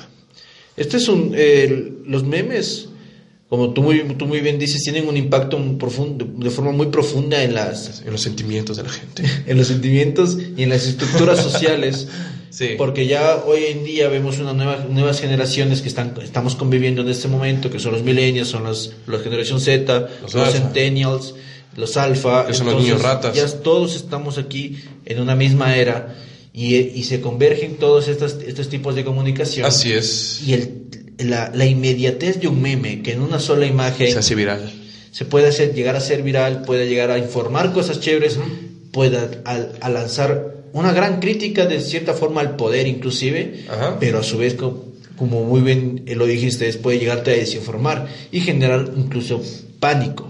Este 0.77 0.97
es 0.97 1.07
un. 1.07 1.33
eh, 1.35 1.93
los 2.05 2.23
memes, 2.23 2.89
como 3.49 3.73
tú 3.73 3.81
muy, 3.81 4.01
tú 4.15 4.27
muy 4.27 4.41
bien 4.41 4.59
dices, 4.59 4.83
tienen 4.83 5.07
un 5.07 5.17
impacto 5.17 5.57
muy 5.57 5.77
profundo, 5.77 6.29
de 6.31 6.51
forma 6.51 6.71
muy 6.71 6.85
profunda 6.87 7.43
en, 7.43 7.55
las, 7.55 8.03
En 8.05 8.11
los 8.11 8.21
sentimientos 8.21 8.77
de 8.77 8.83
la 8.83 8.89
gente. 8.89 9.23
en 9.47 9.57
los 9.57 9.65
sentimientos 9.65 10.37
y 10.55 10.61
en 10.61 10.69
las 10.69 10.85
estructuras 10.85 11.41
sociales. 11.41 12.09
Sí. 12.53 12.75
Porque 12.77 13.07
ya 13.07 13.37
hoy 13.47 13.63
en 13.69 13.83
día 13.83 14.09
vemos 14.09 14.37
una 14.37 14.53
nueva, 14.53 14.85
nuevas 14.87 15.19
generaciones 15.19 15.81
que 15.81 15.87
están, 15.87 16.13
estamos 16.21 16.55
conviviendo 16.55 17.01
en 17.01 17.09
este 17.09 17.27
momento, 17.27 17.71
que 17.71 17.79
son 17.79 17.93
los 17.93 18.03
millennials, 18.03 18.47
son 18.47 18.63
los, 18.63 18.93
la 19.07 19.17
generación 19.17 19.59
Z, 19.59 20.07
Los 20.21 20.51
centennials, 20.51 21.33
los 21.75 21.97
alfa. 21.97 22.45
Que 22.45 22.53
son 22.53 22.67
los 22.67 22.79
niños 22.79 23.01
ratas. 23.01 23.35
Ya 23.35 23.47
todos 23.47 23.95
estamos 23.95 24.37
aquí 24.37 24.77
en 25.05 25.19
una 25.19 25.35
misma 25.35 25.75
era 25.75 26.15
y, 26.53 26.75
y 26.75 27.03
se 27.05 27.21
convergen 27.21 27.77
todos 27.77 28.07
estos, 28.07 28.37
estos 28.45 28.69
tipos 28.69 28.93
de 28.93 29.03
comunicación. 29.03 29.65
Así 29.65 29.91
es. 29.91 30.43
Y 30.45 30.53
el, 30.53 30.83
la, 31.17 31.51
la 31.55 31.65
inmediatez 31.65 32.39
de 32.39 32.49
un 32.49 32.61
meme 32.61 33.01
que 33.01 33.13
en 33.13 33.21
una 33.21 33.39
sola 33.39 33.65
imagen 33.65 34.11
Se 34.11 34.19
hace 34.19 34.35
viral. 34.35 34.71
se 35.11 35.25
puede 35.25 35.47
hacer, 35.47 35.73
llegar 35.73 35.95
a 35.95 35.99
ser 35.99 36.21
viral, 36.21 36.61
puede 36.61 36.87
llegar 36.87 37.09
a 37.09 37.17
informar 37.17 37.73
cosas 37.73 37.99
chéveres, 37.99 38.37
pueda 38.91 39.31
a, 39.43 39.57
a 39.81 39.89
lanzar 39.89 40.62
una 40.73 40.91
gran 40.91 41.19
crítica 41.19 41.65
de 41.65 41.79
cierta 41.79 42.13
forma 42.13 42.41
al 42.41 42.55
poder 42.57 42.87
inclusive, 42.87 43.63
Ajá. 43.69 43.97
pero 43.99 44.19
a 44.19 44.23
su 44.23 44.37
vez 44.37 44.55
co- 44.55 44.85
como, 45.17 45.43
muy 45.45 45.61
bien 45.61 46.03
eh, 46.07 46.15
lo 46.15 46.25
dijiste, 46.25 46.71
puede 46.73 46.99
llegarte 46.99 47.31
a 47.31 47.35
desinformar 47.35 48.07
y 48.31 48.41
generar 48.41 48.91
incluso 48.97 49.41
pánico. 49.79 50.29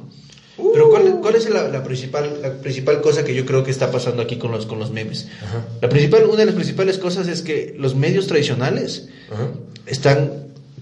Pero 0.73 0.89
¿cuál, 0.89 1.19
cuál 1.21 1.35
es 1.35 1.49
la, 1.49 1.67
la 1.69 1.83
principal, 1.83 2.39
la 2.41 2.53
principal 2.61 3.01
cosa 3.01 3.23
que 3.23 3.33
yo 3.33 3.45
creo 3.45 3.63
que 3.63 3.71
está 3.71 3.89
pasando 3.91 4.21
aquí 4.21 4.37
con 4.37 4.51
los, 4.51 4.65
con 4.65 4.79
los 4.79 4.91
memes? 4.91 5.27
Ajá. 5.43 5.65
La 5.81 5.89
principal, 5.89 6.25
una 6.25 6.37
de 6.37 6.45
las 6.47 6.55
principales 6.55 6.97
cosas 6.97 7.27
es 7.27 7.41
que 7.41 7.75
los 7.77 7.95
medios 7.95 8.27
tradicionales 8.27 9.07
Ajá. 9.31 9.49
están, 9.87 10.31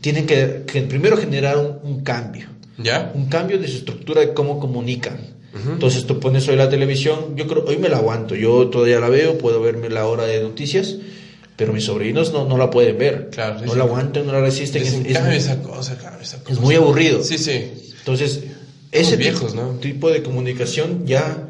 tienen 0.02 0.26
que, 0.26 0.64
que 0.66 0.82
primero 0.82 1.16
generar 1.18 1.58
un- 1.58 1.78
un 1.84 2.04
cambio 2.04 2.48
¿Ya? 2.78 3.12
un 3.14 3.28
cambio 3.28 3.60
de 3.60 3.68
su 3.68 3.78
estructura 3.78 4.22
de 4.22 4.34
cómo 4.34 4.60
comunican. 4.60 5.20
Entonces 5.54 6.06
tú 6.06 6.20
pones 6.20 6.48
hoy 6.48 6.56
la 6.56 6.70
televisión, 6.70 7.36
yo 7.36 7.46
creo, 7.48 7.66
hoy 7.66 7.78
me 7.78 7.90
la 7.90 7.98
aguanto, 7.98 8.36
yo 8.36 8.70
todavía 8.70 9.00
la 9.00 9.10
veo, 9.10 9.38
puedo 9.38 9.62
verme 9.62 9.90
la 9.90 10.06
hora 10.08 10.24
de 10.26 10.42
noticias, 10.42 10.96
pero 11.58 11.74
mis 11.74 11.84
sobrinos 11.84 12.32
no, 12.32 12.48
no 12.48 12.58
la 12.58 12.70
pueden 12.70 12.98
ver. 12.98 13.30
Claro, 13.32 13.60
no 13.66 13.72
sí. 13.74 13.78
la 13.78 13.84
aguantan, 13.84 14.26
no 14.26 14.32
la 14.32 14.40
resisten. 14.40 14.82
Es, 14.82 14.98
muy- 14.98 15.36
esa 15.36 15.62
cosa, 15.62 15.98
claro, 15.98 16.22
esa 16.22 16.40
cosa. 16.40 16.54
es 16.54 16.60
muy 16.60 16.76
aburrido. 16.76 17.22
Sí, 17.22 17.38
sí. 17.38 17.72
Entonces, 18.00 18.44
ese 18.92 19.18
viejos, 19.18 19.52
tipo, 19.52 19.64
¿no? 19.64 19.74
tipo 19.80 20.10
de 20.10 20.24
comunicación 20.24 21.06
ya... 21.06 21.48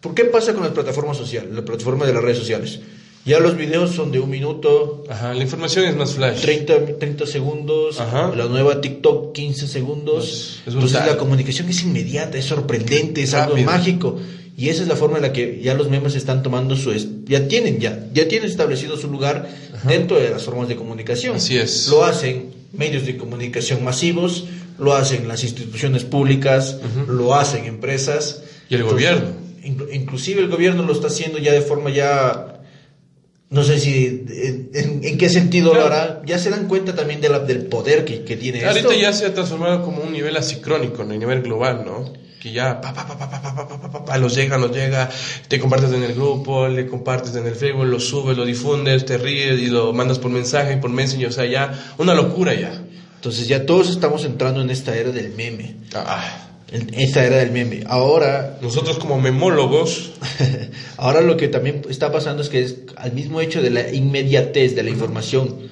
¿Por 0.00 0.14
qué 0.14 0.24
pasa 0.24 0.54
con 0.54 0.62
las 0.62 0.72
plataformas 0.72 1.16
sociales, 1.16 1.50
las 1.52 1.64
plataformas 1.64 2.08
de 2.08 2.14
las 2.14 2.22
redes 2.22 2.38
sociales? 2.38 2.80
Ya 3.26 3.38
los 3.38 3.56
videos 3.56 3.90
son 3.94 4.10
de 4.12 4.18
un 4.18 4.30
minuto, 4.30 5.04
Ajá, 5.08 5.34
la 5.34 5.42
información 5.42 5.84
es 5.84 5.94
más 5.94 6.14
flash. 6.14 6.40
30, 6.40 6.98
30 6.98 7.26
segundos, 7.26 8.00
Ajá. 8.00 8.32
la 8.34 8.46
nueva 8.46 8.80
TikTok 8.80 9.32
15 9.34 9.68
segundos. 9.68 10.24
Es- 10.24 10.68
es 10.68 10.74
Entonces 10.74 11.04
la 11.06 11.16
comunicación 11.18 11.68
es 11.68 11.82
inmediata, 11.82 12.38
es 12.38 12.46
sorprendente, 12.46 13.22
es 13.22 13.34
algo 13.34 13.52
Rápido. 13.56 13.70
mágico. 13.70 14.18
Y 14.56 14.68
esa 14.68 14.82
es 14.82 14.88
la 14.88 14.96
forma 14.96 15.16
en 15.18 15.22
la 15.22 15.32
que 15.32 15.60
ya 15.62 15.74
los 15.74 15.88
memes 15.90 16.14
están 16.14 16.42
tomando 16.42 16.76
su... 16.76 16.92
Ya 17.26 17.46
tienen, 17.46 17.78
ya, 17.78 18.06
ya 18.12 18.26
tienen 18.28 18.48
establecido 18.48 18.96
su 18.96 19.08
lugar 19.10 19.48
dentro 19.84 20.18
de 20.18 20.30
las 20.30 20.42
formas 20.42 20.68
de 20.68 20.76
comunicación. 20.76 21.36
Así 21.36 21.56
es. 21.56 21.88
Lo 21.88 22.04
hacen 22.04 22.46
medios 22.72 23.06
de 23.06 23.16
comunicación 23.16 23.82
masivos, 23.84 24.44
lo 24.78 24.94
hacen 24.94 25.28
las 25.28 25.44
instituciones 25.44 26.04
públicas, 26.04 26.76
lo 27.08 27.34
hacen 27.34 27.64
empresas. 27.66 28.42
Y 28.68 28.74
el 28.74 28.84
gobierno. 28.84 29.28
inclu- 29.64 29.88
inclusive 29.94 30.40
el 30.42 30.48
gobierno 30.48 30.82
lo 30.84 30.92
está 30.92 31.06
haciendo 31.08 31.38
ya 31.38 31.52
de 31.52 31.60
forma 31.62 31.90
ya 31.90 32.49
No 33.50 33.64
sé 33.64 33.80
si 33.80 34.06
en, 34.06 34.70
en- 34.74 35.00
en 35.04 35.18
qué 35.18 35.28
sentido 35.28 35.72
Claro. 35.72 35.88
lo 35.88 35.94
hará. 35.94 36.22
Ya 36.24 36.38
se 36.38 36.50
dan 36.50 36.68
cuenta 36.68 36.94
también 36.94 37.20
de 37.20 37.28
la- 37.28 37.40
del 37.40 37.66
poder 37.66 38.04
que, 38.04 38.22
que 38.24 38.36
tiene 38.36 38.64
Ahorita 38.64 38.88
esto. 38.90 39.00
ya 39.00 39.12
se 39.12 39.26
ha 39.26 39.34
transformado 39.34 39.82
como 39.82 40.02
un 40.02 40.12
nivel 40.12 40.36
asicrónico, 40.36 41.02
en 41.02 41.10
el 41.12 41.18
nivel 41.18 41.42
global, 41.42 41.82
¿no? 41.84 42.12
Que 42.40 42.52
ya 42.52 42.80
pa, 42.80 42.94
pa, 42.94 43.06
pa, 43.06 43.18
pa, 43.18 43.28
pa, 43.28 43.42
pa, 43.42 43.54
pa, 43.54 43.68
pa, 43.68 43.80
pa, 43.80 43.90
pa, 43.90 44.04
pa, 44.04 44.18
los 44.18 44.34
llega, 44.34 44.56
nos 44.56 44.70
llega, 44.74 45.10
te 45.48 45.58
compartes 45.60 45.92
en 45.92 46.02
el 46.04 46.14
grupo, 46.14 46.68
le 46.68 46.86
compartes 46.86 47.34
en 47.34 47.46
el 47.46 47.54
Facebook, 47.54 47.84
lo 47.86 48.00
subes, 48.00 48.36
lo 48.36 48.46
difundes, 48.46 49.04
te 49.04 49.18
ríes 49.18 49.60
y 49.60 49.66
lo 49.66 49.92
mandas 49.92 50.18
por 50.20 50.30
mensaje, 50.30 50.76
por 50.78 50.88
Messenger, 50.90 51.28
o 51.28 51.32
sea, 51.32 51.44
ya 51.44 51.92
una 51.98 52.14
locura 52.14 52.54
ya. 52.54 52.72
Entonces 53.16 53.46
ya 53.48 53.66
todos 53.66 53.90
estamos 53.90 54.24
entrando 54.24 54.62
en 54.62 54.70
esta 54.70 54.96
era 54.96 55.10
del 55.10 55.34
meme. 55.34 55.74
Ah, 55.94 56.49
esta 56.70 57.24
era 57.24 57.36
del 57.38 57.50
meme. 57.50 57.82
Ahora, 57.86 58.58
nosotros 58.62 58.98
como 58.98 59.20
memólogos, 59.20 60.12
ahora 60.96 61.20
lo 61.20 61.36
que 61.36 61.48
también 61.48 61.82
está 61.88 62.12
pasando 62.12 62.42
es 62.42 62.48
que 62.48 62.62
es, 62.62 62.76
al 62.96 63.12
mismo 63.12 63.40
hecho 63.40 63.60
de 63.60 63.70
la 63.70 63.92
inmediatez 63.92 64.74
de 64.76 64.82
la 64.82 64.90
información, 64.90 65.68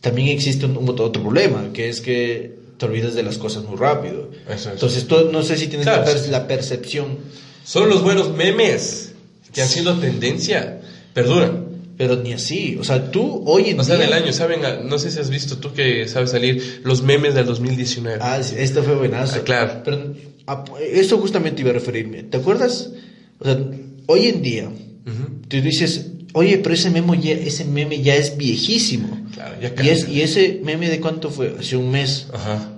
también 0.00 0.28
existe 0.28 0.66
un, 0.66 0.76
un 0.76 0.88
otro 0.88 1.12
problema, 1.12 1.70
que 1.72 1.88
es 1.88 2.00
que 2.00 2.54
te 2.78 2.86
olvidas 2.86 3.14
de 3.14 3.22
las 3.22 3.38
cosas 3.38 3.64
muy 3.64 3.76
rápido. 3.76 4.30
Eso 4.48 4.68
es. 4.68 4.74
Entonces 4.74 5.06
tú 5.06 5.30
no 5.32 5.42
sé 5.42 5.56
si 5.56 5.66
tienes 5.66 5.86
Claro, 5.86 6.04
la, 6.04 6.18
sí, 6.18 6.30
la 6.30 6.46
percepción, 6.46 7.18
solo 7.64 7.86
los 7.86 8.02
buenos 8.02 8.30
memes 8.32 9.12
que 9.52 9.62
han 9.62 9.68
sido 9.68 9.94
tendencia 9.94 10.80
perduran. 11.14 11.64
pero 11.96 12.14
ni 12.16 12.34
así. 12.34 12.76
O 12.78 12.84
sea, 12.84 13.10
tú 13.10 13.42
hoy 13.46 13.70
en 13.70 13.80
O 13.80 13.84
sea, 13.84 13.96
día... 13.96 14.04
del 14.04 14.12
año, 14.12 14.32
¿saben? 14.32 14.60
No 14.86 14.98
sé 14.98 15.10
si 15.10 15.18
has 15.18 15.30
visto 15.30 15.56
tú 15.56 15.72
que 15.72 16.06
sabes 16.06 16.30
salir 16.30 16.82
los 16.84 17.02
memes 17.02 17.34
del 17.34 17.46
2019. 17.46 18.18
Ah, 18.20 18.42
sí, 18.42 18.54
esto 18.58 18.82
fue 18.82 18.94
buenazo. 18.96 19.36
Ah, 19.38 19.44
claro. 19.44 19.80
Pero 19.82 20.12
a- 20.46 20.64
eso 20.80 21.18
justamente 21.18 21.62
iba 21.62 21.70
a 21.70 21.74
referirme. 21.74 22.22
¿Te 22.22 22.36
acuerdas? 22.38 22.90
O 23.38 23.44
sea, 23.44 23.58
hoy 24.06 24.26
en 24.26 24.42
día, 24.42 24.68
Ujú. 24.68 25.40
tú 25.48 25.60
dices, 25.60 26.06
oye, 26.32 26.58
pero 26.58 26.74
ese 26.74 26.90
meme 26.90 27.20
ya, 27.20 27.32
ese 27.32 27.64
meme 27.64 28.02
ya 28.02 28.14
es 28.16 28.36
viejísimo. 28.36 29.26
Claro, 29.34 29.56
ya 29.60 29.72
y, 29.84 29.88
es, 29.88 30.08
y 30.08 30.22
ese 30.22 30.60
meme 30.64 30.88
de 30.88 31.00
cuánto 31.00 31.30
fue? 31.30 31.54
Hace 31.58 31.76
un 31.76 31.90
mes. 31.90 32.26
Ajá, 32.32 32.72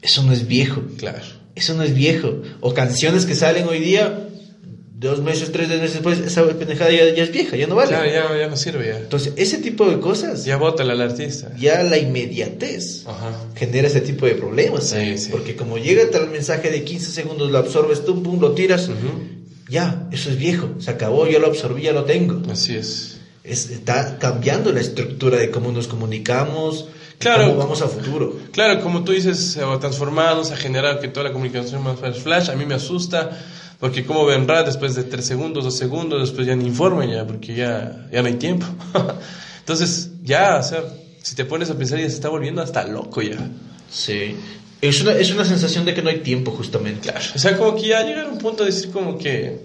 Eso 0.00 0.22
no 0.22 0.32
es 0.32 0.46
viejo. 0.46 0.82
claro. 0.96 1.22
Eso 1.54 1.74
no 1.74 1.82
es 1.82 1.94
viejo. 1.94 2.40
O 2.60 2.72
canciones 2.72 3.26
que 3.26 3.34
salen 3.34 3.68
hoy 3.68 3.78
día, 3.80 4.26
dos 5.02 5.20
meses, 5.20 5.50
tres 5.52 5.68
meses 5.68 5.92
después, 5.94 6.18
esa 6.20 6.44
pendejada 6.46 6.90
ya, 6.90 7.12
ya 7.14 7.22
es 7.24 7.32
vieja, 7.32 7.56
ya 7.56 7.66
no 7.66 7.74
vale. 7.74 7.88
Claro, 7.90 8.06
ya, 8.10 8.38
ya 8.38 8.48
no 8.48 8.56
sirve 8.56 8.86
ya. 8.88 8.98
Entonces, 8.98 9.32
ese 9.36 9.58
tipo 9.58 9.88
de 9.88 9.98
cosas, 10.00 10.44
ya, 10.44 10.52
Ya 10.52 10.56
bótala 10.56 10.92
al 10.94 11.00
artista. 11.02 11.52
la 11.82 11.98
inmediatez 11.98 13.04
Ajá. 13.06 13.32
genera 13.54 13.88
ese 13.88 14.00
tipo 14.00 14.26
de 14.26 14.34
problemas. 14.34 14.88
Sí, 14.90 15.18
sí. 15.18 15.28
Porque 15.30 15.56
como 15.56 15.78
llega 15.78 16.08
tal 16.10 16.30
mensaje 16.30 16.70
de 16.70 16.84
15 16.84 17.10
segundos, 17.10 17.50
lo 17.50 17.58
absorbes 17.58 18.04
tú, 18.04 18.22
pum, 18.22 18.40
lo 18.40 18.52
tiras, 18.52 18.88
ya, 19.68 20.08
eso 20.12 20.30
es 20.30 20.38
viejo, 20.38 20.70
se 20.78 20.90
acabó, 20.90 21.26
ya 21.26 21.38
lo 21.38 21.46
absorbí, 21.48 21.82
ya 21.82 21.92
lo 21.92 22.04
tengo. 22.04 22.40
Así 22.50 22.74
es. 22.76 23.18
Es- 23.44 23.70
está 23.70 24.18
cambiando 24.18 24.72
la 24.72 24.80
estructura 24.80 25.36
de 25.38 25.50
cómo 25.50 25.72
nos 25.72 25.88
comunicamos, 25.88 26.86
Claro. 27.18 27.46
cómo 27.46 27.56
vamos 27.58 27.82
a 27.82 27.88
futuro. 27.88 28.36
Claro, 28.52 28.80
como 28.82 29.02
tú 29.04 29.12
dices, 29.12 29.38
se 29.38 29.62
ha 30.52 30.56
generado 30.56 31.00
que 31.00 31.08
toda 31.08 31.24
la 31.28 31.32
comunicación 31.32 31.82
más 31.82 31.98
flash. 32.22 32.50
A 32.50 32.54
mí 32.56 32.66
me 32.66 32.74
asusta, 32.74 33.30
porque 33.82 34.04
como 34.04 34.24
vendrá 34.24 34.62
después 34.62 34.94
de 34.94 35.02
tres 35.02 35.24
segundos, 35.24 35.64
dos 35.64 35.76
segundos, 35.76 36.20
después 36.20 36.46
ya 36.46 36.54
ni 36.54 36.68
informan 36.68 37.10
ya, 37.10 37.26
porque 37.26 37.52
ya, 37.52 38.06
ya 38.12 38.22
no 38.22 38.28
hay 38.28 38.34
tiempo. 38.34 38.64
Entonces, 39.58 40.12
ya, 40.22 40.58
o 40.58 40.62
sea, 40.62 40.84
si 41.20 41.34
te 41.34 41.44
pones 41.44 41.68
a 41.68 41.74
pensar, 41.76 41.98
ya 41.98 42.08
se 42.08 42.14
está 42.14 42.28
volviendo 42.28 42.62
hasta 42.62 42.86
loco 42.86 43.22
ya. 43.22 43.50
Sí. 43.90 44.36
Es 44.80 45.00
una, 45.00 45.14
es 45.14 45.32
una 45.32 45.44
sensación 45.44 45.84
de 45.84 45.94
que 45.94 46.02
no 46.02 46.10
hay 46.10 46.18
tiempo, 46.18 46.52
justamente. 46.52 47.10
Claro. 47.10 47.26
O 47.34 47.38
sea, 47.40 47.56
como 47.56 47.74
que 47.74 47.88
ya 47.88 48.04
llegar 48.04 48.26
a 48.26 48.28
un 48.28 48.38
punto 48.38 48.62
de 48.62 48.70
decir 48.70 48.92
como 48.92 49.18
que... 49.18 49.58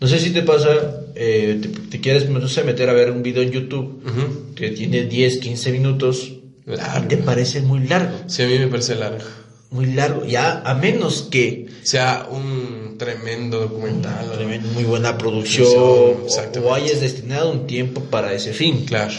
No 0.00 0.06
sé 0.06 0.18
si 0.18 0.34
te 0.34 0.42
pasa, 0.42 0.68
eh, 1.14 1.58
te, 1.62 1.68
te 1.68 1.98
quieres, 2.02 2.28
no 2.28 2.46
sé, 2.48 2.62
meter 2.62 2.90
a 2.90 2.92
ver 2.92 3.10
un 3.10 3.22
video 3.22 3.42
en 3.42 3.52
YouTube 3.52 4.02
ujú, 4.04 4.54
que 4.54 4.68
tiene 4.72 5.04
10, 5.04 5.38
15 5.38 5.72
minutos 5.72 6.30
Largo. 6.66 7.06
y 7.06 7.08
te 7.08 7.16
parece 7.16 7.62
muy 7.62 7.88
largo. 7.88 8.18
Sí, 8.26 8.42
a 8.42 8.48
mí 8.48 8.58
me 8.58 8.66
parece 8.66 8.96
largo. 8.96 9.24
Muy 9.70 9.86
largo. 9.86 10.24
Ya, 10.24 10.60
a 10.64 10.74
menos 10.74 11.28
que 11.30 11.66
Sea 11.82 12.26
un 12.30 12.96
tremendo 12.98 13.60
documental. 13.60 14.30
Tremendo, 14.32 14.68
muy 14.72 14.84
buena 14.84 15.18
producción 15.18 15.66
o, 15.76 16.74
hayas 16.74 17.00
destinado 17.00 17.50
un 17.50 17.66
tiempo 17.66 18.00
para 18.02 18.32
ese 18.32 18.52
fin. 18.52 18.84
Claro. 18.86 19.12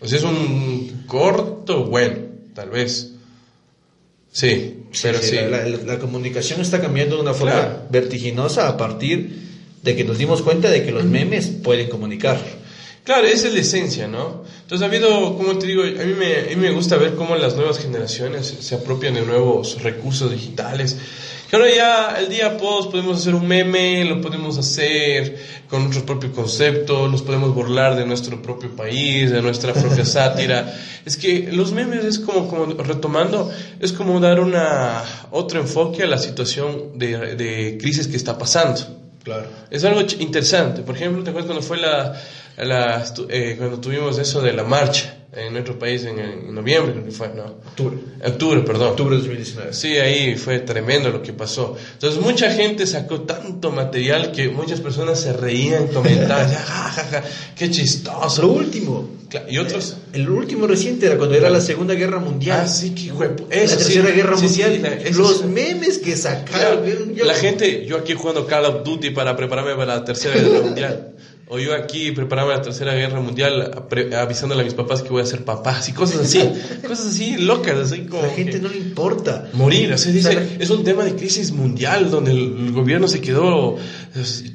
O 0.00 0.06
sea, 0.08 0.18
es 0.18 0.24
un 0.24 1.04
corto 1.06 1.84
bueno, 1.84 2.16
tal 2.54 2.70
vez. 2.70 3.12
Sí, 4.32 4.84
pero 5.02 5.18
Sí, 5.20 5.28
sí. 5.30 5.34
La, 5.36 5.64
la- 5.64 5.64
la 5.84 5.98
comunicación 5.98 6.60
está 6.60 6.80
cambiando 6.80 7.16
de 7.16 7.22
una 7.22 7.34
forma 7.34 7.52
Claro. 7.54 7.82
vertiginosa 7.90 8.68
a 8.68 8.76
partir 8.76 9.40
de 9.82 9.96
que 9.96 10.04
nos 10.04 10.18
dimos 10.18 10.42
cuenta 10.42 10.70
de 10.70 10.84
que 10.84 10.92
los 10.92 11.04
memes 11.04 11.46
pueden 11.48 11.88
comunicar. 11.88 12.40
Claro, 13.04 13.26
esa 13.26 13.48
es 13.48 13.54
la 13.54 13.60
esencia, 13.60 14.06
¿no? 14.06 14.44
Entonces 14.60 14.82
ha 14.82 14.88
habido, 14.88 15.36
como 15.36 15.58
te 15.58 15.66
digo, 15.66 15.82
a 15.82 16.04
mí 16.04 16.14
me, 16.14 16.38
a 16.38 16.48
mí 16.50 16.56
me 16.56 16.70
gusta 16.70 16.96
ver 16.96 17.16
cómo 17.16 17.34
las 17.34 17.56
nuevas 17.56 17.78
generaciones 17.78 18.54
se 18.60 18.74
apropian 18.76 19.14
de 19.14 19.22
nuevos 19.22 19.82
recursos 19.82 20.30
digitales. 20.30 20.96
Que 21.50 21.56
ahora 21.56 21.68
ya 21.74 22.16
el 22.18 22.30
día 22.30 22.56
post 22.56 22.90
podemos 22.90 23.18
hacer 23.18 23.34
un 23.34 23.46
meme, 23.46 24.04
lo 24.06 24.22
podemos 24.22 24.56
hacer 24.56 25.36
con 25.68 25.82
nuestro 25.82 26.06
propio 26.06 26.32
concepto, 26.32 27.08
nos 27.08 27.22
podemos 27.22 27.52
burlar 27.54 27.96
de 27.96 28.06
nuestro 28.06 28.40
propio 28.40 28.74
país, 28.74 29.30
de 29.30 29.42
nuestra 29.42 29.74
propia 29.74 30.04
sátira. 30.06 30.72
Es 31.04 31.16
que 31.16 31.50
los 31.52 31.72
memes 31.72 32.04
es 32.04 32.20
como, 32.20 32.48
como 32.48 32.66
retomando, 32.66 33.52
es 33.80 33.92
como 33.92 34.18
dar 34.20 34.40
una 34.40 35.02
otro 35.32 35.60
enfoque 35.60 36.04
a 36.04 36.06
la 36.06 36.18
situación 36.18 36.98
de, 36.98 37.34
de 37.34 37.76
crisis 37.78 38.06
que 38.06 38.16
está 38.16 38.38
pasando. 38.38 38.80
Claro. 39.22 39.46
Es 39.70 39.84
algo 39.84 40.00
interesante. 40.20 40.82
Por 40.82 40.96
ejemplo, 40.96 41.22
¿te 41.22 41.30
acuerdas 41.30 41.50
cuando 41.50 41.66
fue 41.66 41.76
la, 41.76 42.18
la 42.58 43.04
eh, 43.28 43.54
cuando 43.58 43.78
tuvimos 43.80 44.18
eso 44.18 44.40
de 44.40 44.52
la 44.52 44.64
marcha 44.64 45.18
en 45.34 45.54
nuestro 45.54 45.78
país 45.78 46.04
en, 46.04 46.18
en 46.18 46.54
noviembre, 46.54 46.92
creo 46.92 47.04
que 47.06 47.10
fue, 47.10 47.28
¿no? 47.34 47.44
Octubre. 47.44 47.96
Octubre, 48.22 48.60
perdón. 48.60 48.88
Octubre 48.90 49.16
de 49.16 49.22
2019. 49.22 49.72
Sí, 49.72 49.96
ahí 49.96 50.36
fue 50.36 50.58
tremendo 50.58 51.08
lo 51.08 51.22
que 51.22 51.32
pasó. 51.32 51.74
Entonces 51.94 52.20
mucha 52.20 52.50
gente 52.52 52.86
sacó 52.86 53.22
tanto 53.22 53.70
material 53.70 54.30
que 54.32 54.48
muchas 54.50 54.80
personas 54.80 55.18
se 55.20 55.32
reían, 55.32 55.86
comentaban, 55.86 56.50
ja, 56.52 56.58
ja, 56.58 57.02
ja, 57.04 57.24
qué 57.56 57.66
Lo 57.68 57.72
chistoso. 57.72 58.46
último. 58.46 59.08
Cla- 59.30 59.46
Y 59.48 59.56
otros, 59.56 59.96
El 60.12 60.28
último 60.28 60.66
reciente 60.66 61.06
era 61.06 61.16
cuando 61.16 61.34
era 61.34 61.48
la 61.48 61.62
Segunda 61.62 61.94
Guerra 61.94 62.18
Mundial. 62.18 62.60
ah, 62.64 62.68
sí, 62.68 62.90
que 62.94 63.10
pu- 63.14 63.48
la 63.48 63.56
eso 63.56 63.78
sí. 63.78 63.84
Tercera 63.94 64.10
Guerra 64.10 64.36
Sí, 64.36 64.48
sí, 64.50 64.60
Mundial. 64.62 64.82
la- 64.82 65.08
eso 65.08 65.18
los 65.22 65.38
sí. 65.38 65.44
memes 65.46 65.96
que 65.96 66.14
sacaron. 66.14 66.82
Claro, 66.84 67.10
yo- 67.14 67.24
la 67.24 67.32
gente, 67.34 67.86
yo 67.86 67.96
aquí 67.96 68.12
jugando 68.12 68.46
Call 68.46 68.66
of 68.66 68.84
Duty 68.84 69.08
para 69.12 69.34
prepararme 69.34 69.74
para 69.76 69.96
la 69.96 70.04
tercera 70.04 70.34
guerra 70.38 70.60
mundial. 70.60 71.08
O 71.54 71.58
yo 71.58 71.74
aquí 71.74 72.12
prepararme 72.12 72.54
la 72.54 72.62
tercera 72.62 72.94
guerra 72.94 73.20
mundial, 73.20 73.70
avisándole 74.16 74.62
a 74.62 74.64
mis 74.64 74.72
papás 74.72 75.02
que 75.02 75.10
voy 75.10 75.20
a 75.20 75.26
ser 75.26 75.44
papás 75.44 75.86
y 75.90 75.92
cosas 75.92 76.20
así. 76.20 76.38
cosas 76.88 77.08
así 77.08 77.36
locas, 77.36 77.76
así 77.76 78.06
como. 78.06 78.22
La 78.22 78.30
gente 78.30 78.58
no 78.58 78.68
le 78.68 78.78
importa. 78.78 79.50
Morir, 79.52 79.92
o 79.92 79.98
sea, 79.98 80.12
dice, 80.12 80.28
O 80.30 80.32
sea, 80.32 80.48
es 80.58 80.70
un 80.70 80.82
tema 80.82 81.04
de 81.04 81.14
crisis 81.14 81.52
mundial 81.52 82.10
donde 82.10 82.30
el, 82.30 82.72
gobierno 82.72 83.06
se 83.06 83.20
quedó. 83.20 83.76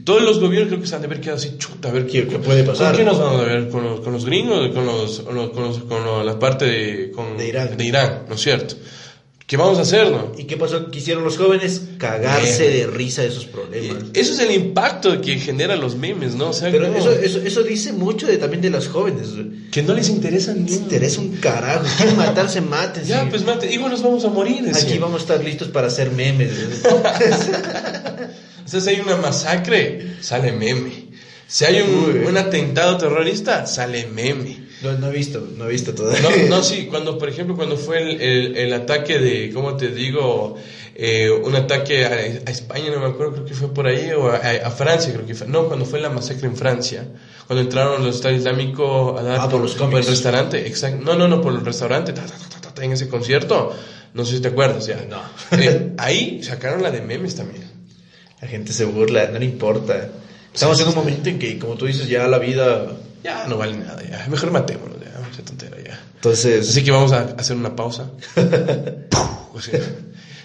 Todos 0.06 0.24
los 0.24 0.40
gobiernos 0.40 0.70
creo 0.70 0.82
que 0.82 0.88
se 0.88 0.96
han 0.96 1.02
de 1.02 1.06
haber 1.08 1.22
quedado 1.22 1.38
así, 1.38 1.54
chuta, 1.60 1.90
a 1.90 1.92
ver 1.92 2.08
¿Qué- 2.08 2.28
qué 2.28 2.40
puede 2.40 2.64
pasar? 2.64 2.88
¿Con 2.94 2.98
qué 2.98 3.06
nos 3.06 3.20
vamos 3.20 3.42
a 3.42 3.44
ver? 3.44 3.70
¿Con 3.70 3.84
los, 3.84 4.00
con 4.00 4.14
los 4.14 4.26
gringos? 4.26 4.74
¿Con, 4.74 4.86
los, 4.88 5.20
con, 5.20 5.36
los- 5.36 5.50
con, 5.52 5.64
los- 5.66 5.78
con 5.84 6.26
la 6.26 6.40
parte 6.40 6.66
de, 6.66 7.12
con- 7.12 7.38
De 7.38 7.48
Irán. 7.48 7.78
de 7.78 7.86
Irán, 7.86 8.24
¿no 8.28 8.34
es 8.34 8.42
cierto? 8.42 8.74
¿Qué 9.48 9.56
vamos 9.56 9.78
a 9.80 9.84
hacer, 9.84 10.12
no? 10.12 10.34
¿Y 10.38 10.44
qué 10.44 10.58
pasó? 10.58 10.92
¿Qué 10.92 11.00
hicieron 11.00 11.24
los 11.24 11.38
jóvenes? 11.38 11.82
Cagarse 11.98 12.70
de 12.70 12.86
risa 12.86 13.22
de 13.22 13.30
esos 13.30 13.46
problemas. 13.46 14.04
Eso 14.14 14.34
es 14.34 14.40
el 14.40 14.52
impacto 14.52 15.22
que 15.22 15.40
generan 15.40 15.80
los 15.80 15.96
memes, 15.96 16.36
¿no? 16.36 16.50
O 16.50 16.54
sea, 16.54 16.70
Pero 16.70 16.88
eso, 16.94 17.14
eso, 17.14 17.40
eso 17.40 17.64
dice 17.64 17.94
mucho 17.94 18.28
de, 18.28 18.38
también 18.38 18.62
de 18.62 18.70
los 18.70 18.90
jóvenes. 18.90 19.30
que 19.72 19.82
no 19.84 19.94
les 19.94 20.10
interesa 20.10 20.54
ni 20.54 20.64
Les 20.64 20.74
interesa 20.74 21.22
un 21.22 21.38
carajo. 21.38 21.86
Quieren 21.96 22.18
matarse, 22.18 22.60
maten. 22.60 23.06
Ya, 23.06 23.30
pues 23.30 23.46
mate, 23.46 23.74
igual 23.74 23.92
nos 23.92 24.04
vamos 24.04 24.26
a 24.26 24.28
morir. 24.28 24.70
Aquí 24.76 24.98
vamos 24.98 25.22
a 25.22 25.24
estar 25.24 25.42
listos 25.42 25.70
para 25.70 25.88
hacer 25.88 26.12
memes. 26.12 26.52
O 28.68 28.70
sea, 28.70 28.82
si 28.82 28.90
hay 28.90 29.00
una 29.00 29.16
masacre, 29.16 30.18
sale 30.20 30.52
meme. 30.52 31.08
Si 31.48 31.64
hay 31.64 31.80
un, 31.80 32.18
Uy. 32.18 32.26
un 32.28 32.36
atentado 32.36 32.98
terrorista, 32.98 33.66
sale 33.66 34.08
meme. 34.08 34.67
No, 34.84 34.94
no 34.94 35.08
he 35.08 35.12
visto, 35.12 35.48
no 35.58 35.68
he 35.68 35.72
visto 35.72 35.94
todavía. 35.94 36.22
No, 36.22 36.58
no, 36.58 36.64
sí, 36.64 36.86
cuando, 36.86 37.18
por 37.18 37.30
ejemplo, 37.30 37.56
cuando 37.56 37.78
fue 37.78 38.02
el, 38.02 38.22
el, 38.22 38.58
el 38.58 38.74
ataque 38.74 39.18
de, 39.18 39.52
¿cómo 39.52 39.76
te 39.76 39.90
digo? 39.90 40.56
Eh, 40.94 41.30
un 41.30 41.56
ataque 41.56 42.06
a, 42.06 42.10
a 42.10 42.52
España, 42.52 42.90
no 42.92 43.00
me 43.00 43.08
acuerdo, 43.08 43.34
creo 43.34 43.46
que 43.46 43.54
fue 43.54 43.74
por 43.74 43.88
ahí, 43.88 44.12
o 44.12 44.30
a, 44.30 44.38
a 44.38 44.72
Francia, 44.72 45.14
creo 45.14 45.26
que 45.26 45.36
fue. 45.36 45.48
No, 45.48 45.68
cuando 45.68 45.86
fue 45.86 46.00
la 46.00 46.10
masacre 46.10 46.48
en 46.48 46.56
Francia, 46.56 47.06
cuando 47.48 47.64
entraron 47.64 48.04
los 48.04 48.16
Estado 48.16 48.36
Islámico 48.36 49.18
a 49.18 49.24
dar 49.24 49.40
Ah, 49.42 49.50
por 49.50 49.62
los 49.62 49.76
como 49.76 49.98
el 49.98 50.06
restaurante, 50.06 50.68
exacto. 50.68 51.04
No, 51.04 51.16
no, 51.16 51.28
no, 51.28 51.42
por 51.42 51.54
el 51.54 51.64
restaurante, 51.64 52.14
ta, 52.14 52.24
ta, 52.26 52.74
ta, 52.74 52.84
en 52.84 52.92
ese 52.92 53.08
concierto. 53.08 53.74
No 54.14 54.26
sé 54.26 54.36
si 54.38 54.42
te 54.42 54.48
acuerdas, 54.50 54.86
ya. 54.88 55.06
No. 55.10 55.22
Eh, 55.60 55.94
ahí 55.98 56.42
sacaron 56.44 56.82
la 56.82 56.92
de 56.92 57.02
memes 57.02 57.36
también. 57.36 57.64
La 58.42 58.48
gente 58.48 58.74
se 58.74 58.86
burla, 58.86 59.28
no 59.28 59.40
le 59.40 59.46
importa. 59.46 60.10
Estamos 60.54 60.80
en 60.82 60.88
un 60.88 60.96
momento 60.96 61.30
en 61.30 61.40
que, 61.40 61.58
como 61.60 61.76
tú 61.76 61.86
dices, 61.86 62.08
ya 62.08 62.28
la 62.28 62.40
vida... 62.40 62.88
Ya 63.28 63.46
no 63.46 63.58
vale 63.58 63.76
nada, 63.78 64.02
ya. 64.10 64.26
Mejor 64.30 64.52
matémonos, 64.52 64.98
ya. 65.02 65.12
Esa 65.34 65.44
tontera, 65.44 65.78
ya. 65.86 66.00
Entonces, 66.16 66.70
Así 66.70 66.82
que 66.84 66.92
vamos 66.92 67.12
a 67.12 67.22
hacer 67.38 67.56
una 67.58 67.76
pausa. 67.76 68.10
O 69.54 69.60
sea, 69.62 69.80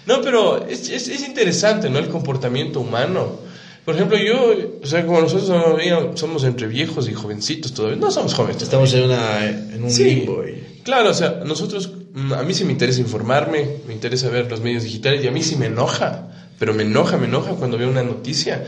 no, 0.07 0.21
pero 0.21 0.65
es, 0.65 0.89
es, 0.89 1.07
es 1.07 1.21
interesante, 1.21 1.87
¿no? 1.89 1.99
El 1.99 2.09
comportamiento 2.09 2.79
humano. 2.79 3.37
Por 3.85 3.93
ejemplo, 3.95 4.17
yo, 4.17 4.53
o 4.81 4.87
sea, 4.87 5.05
como 5.05 5.21
nosotros 5.21 5.47
todavía 5.47 5.99
somos 6.15 6.43
entre 6.45 6.65
viejos 6.67 7.07
y 7.07 7.13
jovencitos 7.13 7.73
todavía, 7.73 7.99
no 7.99 8.09
somos 8.09 8.33
jóvenes. 8.33 8.63
Estamos 8.63 8.91
en, 8.95 9.03
una, 9.03 9.45
en 9.45 9.83
un 9.83 9.91
Sí. 9.91 10.03
limbo. 10.05 10.43
y- 10.47 10.81
Claro, 10.83 11.11
o 11.11 11.13
sea, 11.13 11.41
nosotros, 11.45 11.91
mm, 12.13 12.33
a 12.33 12.41
mí 12.43 12.53
sí 12.55 12.63
me 12.65 12.71
interesa 12.71 13.01
informarme, 13.01 13.67
me 13.87 13.93
interesa 13.93 14.29
ver 14.29 14.49
los 14.49 14.61
medios 14.61 14.83
digitales 14.83 15.23
y 15.23 15.27
a 15.27 15.31
mí 15.31 15.43
sí 15.43 15.55
me 15.57 15.67
enoja, 15.67 16.29
pero 16.57 16.73
me 16.73 16.83
enoja, 16.83 17.17
me 17.17 17.27
enoja 17.27 17.51
cuando 17.53 17.77
veo 17.77 17.89
una 17.89 18.03
noticia, 18.03 18.65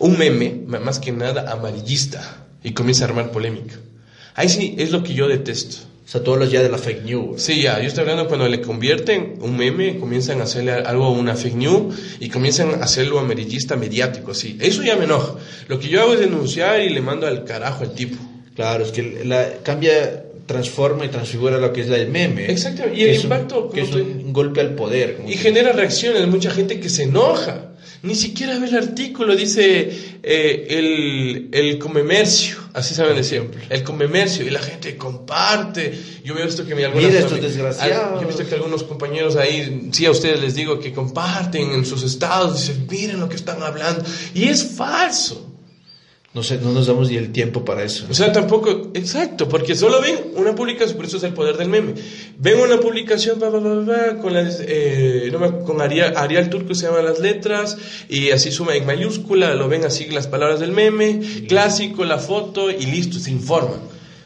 un 0.00 0.18
meme, 0.18 0.60
más 0.66 0.98
que 0.98 1.12
nada 1.12 1.50
amarillista, 1.50 2.44
y 2.62 2.72
comienza 2.72 3.04
a 3.04 3.08
armar 3.08 3.30
polémica. 3.30 3.74
Ahí 4.34 4.48
sí 4.48 4.74
es 4.78 4.90
lo 4.90 5.02
que 5.02 5.14
yo 5.14 5.28
detesto. 5.28 5.78
O 6.06 6.10
sea, 6.10 6.22
todos 6.22 6.38
los 6.38 6.50
días 6.50 6.62
de 6.62 6.70
la 6.70 6.78
fake 6.78 7.04
news. 7.04 7.42
Sí, 7.42 7.60
ya, 7.60 7.80
yo 7.80 7.86
estoy 7.88 8.00
hablando 8.02 8.28
cuando 8.28 8.48
le 8.48 8.62
convierten 8.62 9.34
un 9.42 9.58
meme, 9.58 9.98
comienzan 9.98 10.40
a 10.40 10.44
hacerle 10.44 10.72
algo 10.72 11.04
a 11.04 11.10
una 11.10 11.34
fake 11.34 11.54
news 11.56 11.94
y 12.18 12.30
comienzan 12.30 12.80
a 12.80 12.84
hacerlo 12.84 13.18
amarillista 13.18 13.76
mediático, 13.76 14.30
así. 14.30 14.56
Eso 14.58 14.82
ya 14.82 14.96
me 14.96 15.04
enoja. 15.04 15.34
Lo 15.68 15.78
que 15.78 15.88
yo 15.88 16.00
hago 16.00 16.14
es 16.14 16.20
denunciar 16.20 16.80
y 16.80 16.88
le 16.88 17.02
mando 17.02 17.26
al 17.26 17.44
carajo 17.44 17.84
al 17.84 17.92
tipo. 17.94 18.16
Claro, 18.56 18.84
es 18.84 18.90
que 18.92 19.20
la, 19.26 19.58
cambia, 19.62 20.24
transforma 20.46 21.04
y 21.04 21.08
transfigura 21.08 21.58
lo 21.58 21.74
que 21.74 21.82
es 21.82 21.88
la 21.88 21.98
del 21.98 22.08
meme. 22.08 22.50
Exactamente, 22.50 22.98
y 22.98 23.04
el 23.04 23.16
un- 23.18 23.22
impacto, 23.24 23.68
que 23.68 23.82
es 23.82 23.92
un, 23.92 24.32
golpe 24.32 24.62
al 24.62 24.74
poder. 24.74 25.20
Y 25.28 25.34
genera 25.34 25.72
reacciones, 25.72 26.26
mucha 26.26 26.50
gente 26.50 26.80
que 26.80 26.88
se 26.88 27.02
enoja. 27.02 27.72
Ni 28.08 28.14
siquiera 28.14 28.58
ve 28.58 28.66
el 28.68 28.76
artículo, 28.76 29.36
dice 29.36 30.18
eh, 30.22 30.66
el, 30.70 31.48
el 31.52 31.78
comemercio, 31.78 32.56
así 32.72 32.94
saben 32.94 33.16
decir, 33.16 33.42
el 33.68 33.82
comemercio, 33.84 34.46
y 34.46 34.50
la 34.50 34.60
gente 34.60 34.96
comparte. 34.96 35.92
Yo 36.24 36.34
veo 36.34 36.46
esto 36.46 36.66
que 36.66 36.74
me 36.74 36.84
algunas 36.84 37.08
Mira 37.08 37.20
estos 37.20 37.38
ami- 37.38 37.42
desgraciados. 37.42 38.12
al- 38.14 38.14
Yo 38.16 38.22
he 38.22 38.26
visto 38.26 38.46
que 38.48 38.54
algunos 38.54 38.82
compañeros 38.84 39.36
ahí, 39.36 39.90
sí 39.92 40.06
a 40.06 40.10
ustedes 40.10 40.40
les 40.40 40.54
digo 40.54 40.80
que 40.80 40.92
comparten 40.92 41.70
en 41.72 41.84
sus 41.84 42.02
estados, 42.02 42.54
dicen, 42.58 42.86
miren 42.90 43.20
lo 43.20 43.28
que 43.28 43.36
están 43.36 43.62
hablando. 43.62 44.02
Y 44.34 44.44
es 44.48 44.64
falso. 44.64 45.44
No 46.38 46.44
sé, 46.44 46.60
no 46.62 46.70
nos 46.70 46.86
damos 46.86 47.10
ni 47.10 47.16
el 47.16 47.32
tiempo 47.32 47.64
para 47.64 47.82
eso. 47.82 48.06
O 48.08 48.14
sea, 48.14 48.30
tampoco, 48.30 48.92
exacto, 48.94 49.48
porque 49.48 49.74
solo 49.74 50.00
ven 50.00 50.14
una 50.36 50.54
publicación, 50.54 50.96
por 50.96 51.06
eso 51.06 51.16
es 51.16 51.24
el 51.24 51.32
poder 51.32 51.56
del 51.56 51.68
meme. 51.68 51.94
Ven 52.38 52.60
una 52.60 52.78
publicación 52.78 53.40
pa, 53.40 53.50
pa, 53.50 53.60
pa, 53.60 54.18
con, 54.22 54.32
las, 54.32 54.62
eh, 54.64 55.30
no 55.32 55.64
con 55.64 55.80
Arial, 55.80 56.16
Arial 56.16 56.48
Turco 56.48 56.76
se 56.76 56.86
llaman 56.86 57.06
las 57.06 57.18
letras, 57.18 57.76
y 58.08 58.30
así 58.30 58.52
suma 58.52 58.76
en 58.76 58.86
mayúscula, 58.86 59.52
lo 59.56 59.66
ven 59.68 59.84
así 59.84 60.06
las 60.10 60.28
palabras 60.28 60.60
del 60.60 60.70
meme, 60.70 61.18
clásico, 61.48 62.04
la 62.04 62.18
foto, 62.18 62.70
y 62.70 62.86
listo, 62.86 63.18
se 63.18 63.32
informan. 63.32 63.80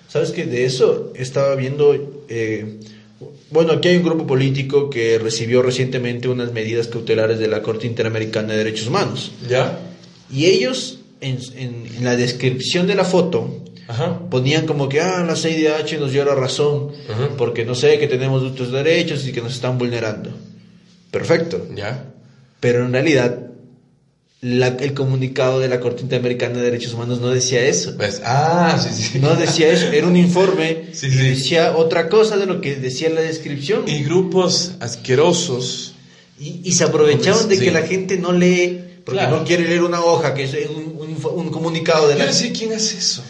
¿Sabes 0.06 0.32
que 0.32 0.44
De 0.44 0.66
eso 0.66 1.14
estaba 1.14 1.54
viendo... 1.54 1.94
eh, 2.28 2.78
bueno, 3.50 3.72
aquí 3.72 3.88
hay 3.88 3.96
un 3.96 4.02
grupo 4.02 4.26
político 4.26 4.90
que 4.90 5.18
recibió 5.18 5.62
recientemente 5.62 6.28
unas 6.28 6.52
medidas 6.52 6.88
cautelares 6.88 7.38
de 7.38 7.48
la 7.48 7.62
Corte 7.62 7.86
Interamericana 7.86 8.52
de 8.52 8.58
Derechos 8.58 8.88
Humanos. 8.88 9.32
¿Ya? 9.48 9.78
Y 10.30 10.44
ellos, 10.46 10.98
en, 11.22 11.38
en- 11.56 11.86
en 11.98 12.04
la 12.04 12.16
descripción 12.16 12.86
de 12.86 12.94
la 12.94 13.04
foto, 13.04 13.62
Ajá. 13.88 14.18
ponían 14.30 14.66
como 14.66 14.88
que, 14.88 15.00
ah, 15.00 15.24
la 15.26 15.36
CIDH 15.36 15.98
nos 15.98 16.12
dio 16.12 16.24
la 16.24 16.34
razón, 16.34 16.84
Ujú. 16.88 17.36
porque 17.38 17.64
no 17.64 17.74
sé, 17.74 17.98
que 17.98 18.06
tenemos 18.08 18.42
otros 18.42 18.70
derechos 18.72 19.26
y 19.26 19.32
que 19.32 19.40
nos 19.40 19.54
están 19.54 19.78
vulnerando. 19.78 20.30
Perfecto. 21.10 21.66
¿Ya? 21.74 22.04
Pero 22.60 22.84
en 22.86 22.92
realidad, 22.92 23.38
la- 24.40 24.68
el 24.68 24.94
comunicado 24.94 25.60
de 25.60 25.68
la 25.68 25.78
Corte 25.78 26.02
Interamericana 26.02 26.56
de 26.58 26.62
Derechos 26.64 26.94
Humanos 26.94 27.20
no 27.20 27.28
decía 27.30 27.64
eso. 27.64 27.96
Pues, 27.96 28.22
ah, 28.24 28.76
sí, 28.82 29.02
sí. 29.02 29.18
No 29.20 29.34
decía 29.36 29.68
eso, 29.68 29.86
era 29.92 30.06
un 30.06 30.16
informe 30.16 30.86
Sí, 30.92 31.06
y 31.06 31.10
sí. 31.10 31.16
decía 31.28 31.76
otra 31.76 32.08
cosa 32.08 32.36
de 32.36 32.46
lo 32.46 32.60
que 32.60 32.74
decía 32.76 33.08
en 33.08 33.14
la 33.14 33.20
descripción. 33.20 33.82
Y 33.86 34.02
grupos 34.02 34.72
asquerosos. 34.80 35.94
Y, 36.40 36.60
y 36.64 36.72
se 36.72 36.84
aprovechaban 36.84 37.48
de 37.48 37.56
Sí. 37.56 37.64
que 37.64 37.70
la 37.70 37.82
gente 37.82 38.16
no 38.18 38.32
lee, 38.32 38.80
porque 39.04 39.20
Claro. 39.20 39.38
no 39.38 39.44
quiere 39.44 39.64
leer 39.68 39.82
una 39.84 40.00
hoja, 40.02 40.34
que 40.34 40.44
es 40.44 40.54
un, 40.74 40.91
un 41.30 41.50
comunicado 41.50 42.08
de 42.08 42.16
la... 42.16 42.26
no 42.26 42.32
sé 42.32 42.52
quién 42.52 42.72
hace 42.72 42.98
eso. 42.98 43.22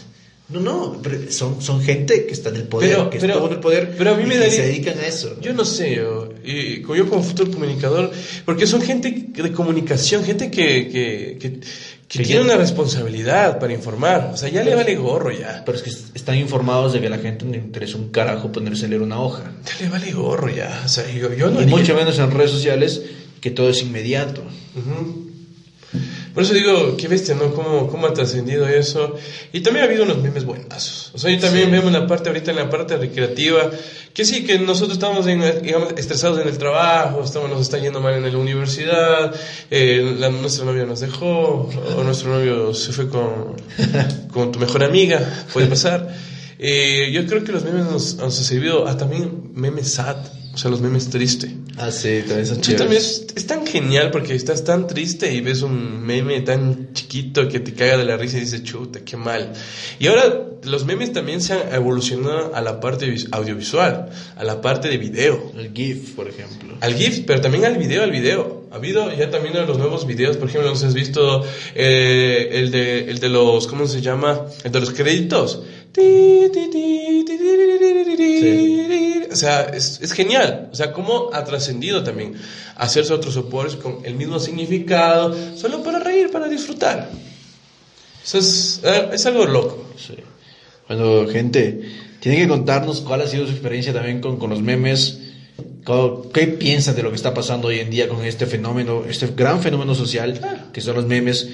No, 0.48 0.60
no, 0.60 1.00
pero 1.02 1.30
son, 1.32 1.62
son 1.62 1.80
gente 1.82 2.26
que 2.26 2.32
está 2.34 2.50
en 2.50 2.56
el 2.56 2.64
poder, 2.64 2.90
Pero- 2.90 3.10
que 3.10 3.18
pero- 3.18 3.46
en 3.46 3.52
el 3.52 3.60
poder 3.60 3.94
pero 3.96 4.10
a 4.12 4.14
mí 4.16 4.24
me 4.26 4.36
daría- 4.36 4.54
se 4.56 4.62
dedican 4.66 4.98
a 4.98 5.06
eso. 5.06 5.40
Yo 5.40 5.54
no 5.54 5.64
sé, 5.64 5.94
yo, 5.96 6.28
y, 6.44 6.82
como 6.82 6.96
yo 6.96 7.08
como 7.08 7.22
futuro 7.22 7.50
comunicador, 7.50 8.10
porque 8.44 8.66
son 8.66 8.82
gente 8.82 9.28
de 9.32 9.52
comunicación, 9.52 10.24
gente 10.24 10.50
que, 10.50 10.88
que, 10.88 11.38
que, 11.38 11.60
tiene 12.22 12.42
una 12.42 12.56
responsabilidad 12.58 13.58
para 13.58 13.72
informar. 13.72 14.30
O 14.34 14.36
sea, 14.36 14.50
ya 14.50 14.62
le 14.62 14.74
vale 14.74 14.94
gorro 14.96 15.30
ya. 15.32 15.62
Pero 15.64 15.78
es 15.78 15.82
que 15.84 15.90
están 16.14 16.36
informados 16.36 16.92
de 16.92 17.00
que 17.00 17.06
a 17.06 17.10
la 17.10 17.16
gente 17.18 17.46
no 17.46 17.52
le 17.52 17.56
interesa 17.56 17.96
un 17.96 18.10
carajo 18.10 18.52
ponerse 18.52 18.84
a 18.84 18.88
leer 18.88 19.00
una 19.00 19.18
hoja. 19.22 19.50
Ya 19.64 19.84
le 19.86 19.88
vale 19.90 20.12
gorro 20.12 20.50
ya. 20.50 20.82
O 20.84 20.88
sea, 20.88 21.10
yo, 21.10 21.32
yo 21.32 21.48
no 21.48 21.60
y 21.60 21.62
haría- 21.64 21.74
mucho 21.78 21.94
menos 21.94 22.18
en 22.18 22.30
redes 22.30 22.50
sociales, 22.50 23.00
que 23.40 23.50
todo 23.50 23.70
es 23.70 23.80
inmediato. 23.80 24.42
Ujú. 24.76 25.30
Por 26.34 26.42
eso 26.44 26.54
digo, 26.54 26.96
qué 26.96 27.08
bestia, 27.08 27.34
¿no? 27.34 27.52
¿Cómo, 27.52 27.88
cómo 27.88 28.06
ha 28.06 28.14
trascendido 28.14 28.66
eso? 28.66 29.16
Y 29.52 29.60
también 29.60 29.84
ha 29.84 29.88
habido 29.88 30.04
unos 30.04 30.18
memes 30.18 30.44
buenazos. 30.44 31.10
O 31.14 31.18
sea, 31.18 31.30
yo 31.30 31.38
también 31.38 31.70
vemos 31.70 31.88
en 31.88 31.92
la 31.94 32.06
parte, 32.06 32.30
ahorita 32.30 32.50
en 32.52 32.56
la 32.56 32.70
parte 32.70 32.96
recreativa, 32.96 33.70
que 34.14 34.24
sí, 34.24 34.44
que 34.44 34.58
nosotros 34.58 34.94
estamos, 34.94 35.26
en, 35.26 35.62
digamos, 35.62 35.92
estresados 35.96 36.40
en 36.40 36.48
el 36.48 36.56
trabajo, 36.56 37.22
estamos, 37.22 37.50
nos 37.50 37.60
está 37.60 37.78
yendo 37.78 38.00
mal 38.00 38.14
en 38.14 38.32
la 38.32 38.38
universidad, 38.38 39.34
eh, 39.70 40.16
la- 40.18 40.30
nuestra 40.30 40.64
novia 40.64 40.84
nos 40.86 41.00
dejó, 41.00 41.68
o 41.98 42.02
nuestro 42.02 42.30
novio 42.30 42.72
se 42.74 42.92
fue 42.92 43.08
con, 43.08 43.56
con 44.32 44.52
tu 44.52 44.58
mejor 44.58 44.84
amiga, 44.84 45.44
puede 45.52 45.66
pasar. 45.66 46.14
Eh, 46.58 47.10
yo 47.12 47.26
creo 47.26 47.42
que 47.44 47.52
los 47.52 47.64
memes 47.64 47.84
nos, 47.86 48.14
nos 48.16 48.38
han 48.38 48.44
servido 48.44 48.86
a 48.88 48.96
también 48.96 49.50
memes 49.54 49.92
sad, 49.94 50.16
o 50.54 50.58
sea, 50.58 50.70
los 50.70 50.80
memes 50.80 51.08
tristes. 51.08 51.50
Ah, 51.78 51.90
sí, 51.90 52.20
también 52.26 52.46
son 52.46 52.62
Sí, 52.62 52.74
también 52.74 53.00
es, 53.00 53.26
es 53.34 53.46
tan 53.46 53.66
genial 53.66 54.10
porque 54.10 54.34
estás 54.34 54.62
tan 54.64 54.86
triste 54.86 55.32
y 55.32 55.40
ves 55.40 55.62
un 55.62 56.02
meme 56.04 56.40
tan 56.42 56.92
chiquito 56.92 57.48
que 57.48 57.60
te 57.60 57.72
caga 57.72 57.96
de 57.96 58.04
la 58.04 58.16
risa 58.18 58.36
y 58.36 58.40
dices, 58.40 58.62
chuta, 58.62 59.00
qué 59.04 59.16
mal. 59.16 59.52
Y 59.98 60.06
ahora 60.08 60.48
los 60.64 60.84
memes 60.84 61.12
también 61.12 61.40
se 61.40 61.54
han 61.54 61.74
evolucionado 61.74 62.54
a 62.54 62.60
la 62.60 62.78
parte 62.80 63.06
vis- 63.08 63.28
audiovisual, 63.32 64.10
a 64.36 64.44
la 64.44 64.60
parte 64.60 64.88
de 64.88 64.98
video. 64.98 65.50
El 65.56 65.72
GIF, 65.72 66.10
por 66.14 66.28
ejemplo. 66.28 66.74
Al 66.80 66.94
GIF, 66.94 67.20
pero 67.26 67.40
también 67.40 67.64
al 67.64 67.78
video, 67.78 68.02
al 68.02 68.10
video. 68.12 68.62
Ha 68.70 68.76
habido 68.76 69.12
ya 69.14 69.30
también 69.30 69.54
los 69.66 69.76
nuevos 69.78 70.06
videos, 70.06 70.36
por 70.38 70.48
ejemplo, 70.48 70.68
no 70.70 70.76
sé 70.76 70.82
si 70.82 70.86
has 70.88 70.94
visto 70.94 71.44
eh, 71.74 72.48
el, 72.52 72.70
de, 72.70 73.10
el 73.10 73.18
de 73.18 73.28
los, 73.28 73.66
¿cómo 73.66 73.86
se 73.86 74.00
llama? 74.00 74.46
El 74.64 74.72
de 74.72 74.80
los 74.80 74.90
créditos. 74.92 75.62
Ti, 75.92 76.50
O 79.32 79.36
sea, 79.36 79.62
es, 79.62 79.98
es 80.02 80.12
genial. 80.12 80.68
O 80.72 80.74
sea, 80.76 80.92
cómo 80.92 81.30
ha 81.32 81.44
trascendido 81.44 82.02
también 82.04 82.34
hacerse 82.76 83.12
otros 83.12 83.34
soportes 83.34 83.76
con 83.76 83.98
el 84.04 84.14
mismo 84.14 84.38
significado, 84.38 85.34
solo 85.56 85.82
para 85.82 85.98
reír, 85.98 86.30
para 86.30 86.48
disfrutar. 86.48 87.10
Eso 88.24 88.38
es, 88.38 88.80
es 89.12 89.26
algo 89.26 89.44
loco. 89.46 89.86
Sí. 89.96 90.14
Bueno, 90.88 91.26
gente, 91.28 91.80
tienen 92.20 92.42
que 92.42 92.48
contarnos 92.48 93.00
cuál 93.00 93.22
ha 93.22 93.26
sido 93.26 93.46
su 93.46 93.52
experiencia 93.52 93.92
también 93.92 94.20
con, 94.20 94.38
con 94.38 94.50
los 94.50 94.60
memes. 94.62 95.18
¿Qué 96.32 96.46
piensan 96.46 96.94
de 96.94 97.02
lo 97.02 97.10
que 97.10 97.16
está 97.16 97.34
pasando 97.34 97.68
hoy 97.68 97.80
en 97.80 97.90
día 97.90 98.08
con 98.08 98.24
este 98.24 98.46
fenómeno, 98.46 99.04
este 99.08 99.26
gran 99.28 99.60
fenómeno 99.60 99.94
social 99.94 100.68
que 100.72 100.80
son 100.80 100.94
los 100.96 101.06
memes? 101.06 101.48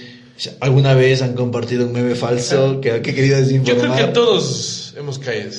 ¿Alguna 0.60 0.94
vez 0.94 1.22
han 1.22 1.34
compartido 1.34 1.86
un 1.86 1.92
meme 1.92 2.14
falso 2.14 2.80
que, 2.80 3.00
que 3.00 3.14
quería 3.14 3.40
Yo 3.40 3.46
creo 3.48 3.62
desinformar? 3.64 4.06
que 4.06 4.12
todos 4.12 4.94
hemos 4.96 5.18
caído. 5.18 5.50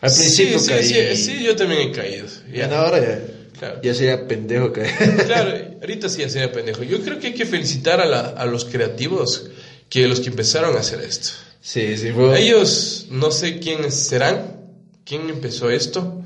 Al 0.00 0.12
principio 0.12 0.58
sí, 0.58 0.64
sí, 0.66 0.94
caí. 0.94 1.16
sí, 1.16 1.22
sí, 1.24 1.44
yo 1.44 1.56
también 1.56 1.88
he 1.88 1.92
caído. 1.92 2.26
Ya. 2.52 2.66
ahora 2.78 3.00
ya, 3.00 3.20
Claro. 3.58 3.80
ya 3.82 3.92
sería 3.94 4.28
pendejo 4.28 4.72
caer. 4.72 4.92
Claro, 5.26 5.52
ahorita 5.80 6.08
sí 6.08 6.20
ya 6.20 6.28
sería 6.28 6.52
pendejo. 6.52 6.84
Yo 6.84 7.00
creo 7.00 7.18
que 7.18 7.28
hay 7.28 7.34
que 7.34 7.44
felicitar 7.46 8.00
a, 8.00 8.06
la- 8.06 8.28
a 8.28 8.46
los 8.46 8.64
creativos, 8.64 9.46
que 9.88 10.06
los 10.06 10.20
que 10.20 10.28
empezaron 10.28 10.76
a 10.76 10.80
hacer 10.80 11.00
esto. 11.00 11.30
sí, 11.60 11.96
sí. 11.96 12.08
Ellos 12.36 13.06
no 13.10 13.30
sé 13.32 13.58
quiénes 13.58 13.94
serán, 13.94 14.60
quién 15.04 15.28
empezó 15.28 15.70
esto, 15.70 16.22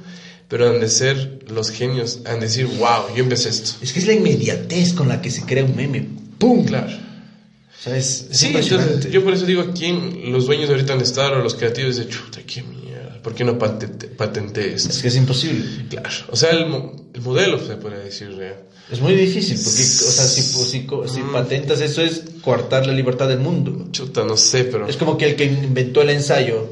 pero 0.49 0.69
han 0.69 0.81
de 0.81 0.89
ser 0.91 1.39
los 1.49 1.71
genios, 1.71 2.21
han 2.27 2.41
de 2.41 2.47
decir, 2.47 2.67
wow, 2.67 3.15
yo 3.17 3.23
empecé 3.23 3.49
esto. 3.49 3.73
Es 3.81 3.93
que 3.95 4.01
es 4.01 4.07
la 4.07 4.13
inmediatez 4.13 4.93
con 4.93 5.09
la 5.09 5.23
que 5.23 5.31
se 5.31 5.43
crea 5.47 5.65
un 5.65 5.75
meme. 5.75 6.07
¡Pum! 6.39 6.67
Claro. 6.67 6.89
O 6.93 7.83
sea, 7.83 7.97
es, 7.97 8.27
es 8.31 8.39
Sí, 8.39 8.53
entonces 8.55 9.11
yo 9.11 9.25
por 9.25 9.33
eso 9.33 9.47
digo, 9.47 9.73
¿quién, 9.77 10.31
los 10.31 10.45
dueños 10.47 10.69
ahorita 10.69 10.93
han 10.93 10.99
de 10.99 11.05
estar, 11.07 11.33
o 11.33 11.43
los 11.43 11.55
creativos 11.55 11.97
de 11.97 12.07
chuta, 12.09 12.41
qué 12.47 12.63
mierda, 12.63 12.82
¿por 13.23 13.35
qué 13.35 13.45
no 13.45 13.59
patente, 13.59 14.07
patenté 14.09 14.75
esto? 14.75 14.91
Es 14.91 15.03
que 15.03 15.09
es 15.09 15.17
imposible. 15.17 15.65
Claro, 15.89 16.09
o 16.31 16.37
sea, 16.37 16.51
el, 16.51 16.67
el 17.15 17.21
modelo 17.21 17.59
se 17.65 17.77
puede 17.77 18.03
decir 18.05 18.35
real. 18.37 18.57
Es 18.91 19.01
muy 19.01 19.15
difícil, 19.15 19.57
porque, 19.57 19.81
o 19.81 20.11
sea, 20.13 20.25
si, 20.27 20.43
si, 20.43 20.65
si 20.65 21.21
Mm. 21.23 21.33
patentas 21.33 21.81
eso 21.81 22.03
es 22.03 22.23
coartar 22.43 22.87
la 22.87 22.93
libertad 22.93 23.29
del 23.29 23.39
mundo. 23.39 23.87
Chuta, 23.91 24.25
no 24.25 24.37
sé, 24.37 24.65
pero... 24.65 24.87
Es 24.87 24.97
como 24.97 25.17
que 25.17 25.27
el 25.27 25.37
que 25.37 25.45
inventó 25.45 26.03
el 26.03 26.11
ensayo, 26.11 26.69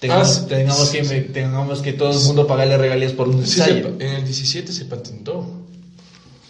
tengamos, 0.00 0.28
Ah, 0.28 0.40
sí. 0.40 0.46
tengamos, 0.48 0.88
que, 0.90 1.02
tengamos 1.32 1.82
que 1.82 1.92
todo 1.92 2.10
el 2.18 2.24
mundo 2.24 2.46
pagarle 2.46 2.76
regalías 2.78 3.12
por 3.12 3.28
un 3.28 3.46
Sí, 3.46 3.52
se 3.60 3.60
ensayo. 3.70 3.96
pa- 3.96 4.04
en 4.04 4.10
el 4.14 4.24
17 4.24 4.72
se 4.72 4.86
patentó. 4.86 5.62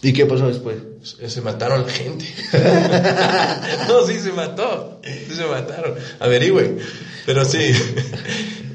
¿Y 0.01 0.13
qué 0.13 0.25
pasó 0.25 0.47
después? 0.47 0.77
Se 1.03 1.29
se 1.29 1.41
mataron 1.41 1.83
la 1.85 1.91
gente. 1.91 2.25
no, 3.87 4.05
sí 4.05 4.19
se 4.19 4.31
mató. 4.31 5.01
Sí 5.03 5.35
se 5.35 5.45
mataron. 5.45 5.95
Averigüen. 6.19 6.77
Pero 7.25 7.43
sí. 7.45 7.71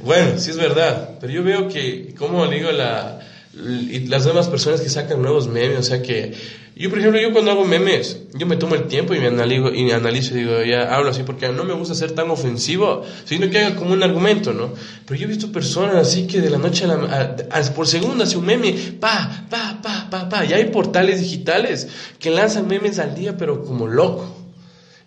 Bueno, 0.04 0.38
sí 0.38 0.50
es 0.50 0.56
verdad. 0.56 1.18
Pero 1.20 1.32
yo 1.32 1.42
veo 1.42 1.68
que, 1.68 2.14
como 2.18 2.46
digo, 2.48 2.70
la, 2.72 3.20
las 3.54 4.24
nuevas 4.24 4.48
personas 4.48 4.80
que 4.80 4.88
sacan 4.88 5.22
nuevos 5.22 5.48
memes, 5.48 5.78
o 5.78 5.82
sea 5.82 6.02
que 6.02 6.32
yo 6.74 6.88
por 6.88 6.98
ejemplo, 6.98 7.20
yo 7.20 7.32
cuando 7.32 7.50
hago 7.50 7.66
memes, 7.66 8.18
yo 8.32 8.46
me 8.46 8.56
tomo 8.56 8.74
el 8.74 8.84
tiempo 8.84 9.14
y 9.14 9.20
me 9.20 9.26
analizo 9.26 9.74
y 9.74 9.90
analizo 9.90 10.34
y 10.34 10.38
digo, 10.38 10.64
ya 10.64 10.94
hablo 10.94 11.10
así 11.10 11.22
porque 11.22 11.48
no 11.50 11.64
me 11.64 11.74
gusta 11.74 11.94
ser 11.94 12.12
tan 12.12 12.30
ofensivo, 12.30 13.04
sino 13.24 13.50
que 13.50 13.58
haga 13.58 13.76
como 13.76 13.92
un 13.92 14.02
argumento, 14.02 14.54
¿no? 14.54 14.72
Pero 15.06 15.20
yo 15.20 15.26
he 15.26 15.28
visto 15.28 15.52
personas 15.52 15.96
así 15.96 16.26
que 16.26 16.40
de 16.40 16.48
la 16.48 16.56
noche 16.56 16.86
a 16.86 16.88
la 16.88 17.36
a, 17.50 17.62
por 17.74 17.86
segundo 17.86 18.24
hace 18.24 18.38
un 18.38 18.46
meme, 18.46 18.72
pa, 18.98 19.46
pa, 19.50 19.80
pa, 19.82 20.08
pa, 20.10 20.28
pa, 20.30 20.44
y 20.46 20.54
hay 20.54 20.64
portales 20.70 21.20
digitales 21.20 21.88
que 22.18 22.30
lanzan 22.30 22.66
memes 22.66 22.98
al 22.98 23.14
día 23.14 23.36
pero 23.36 23.64
como 23.64 23.86
loco. 23.86 24.34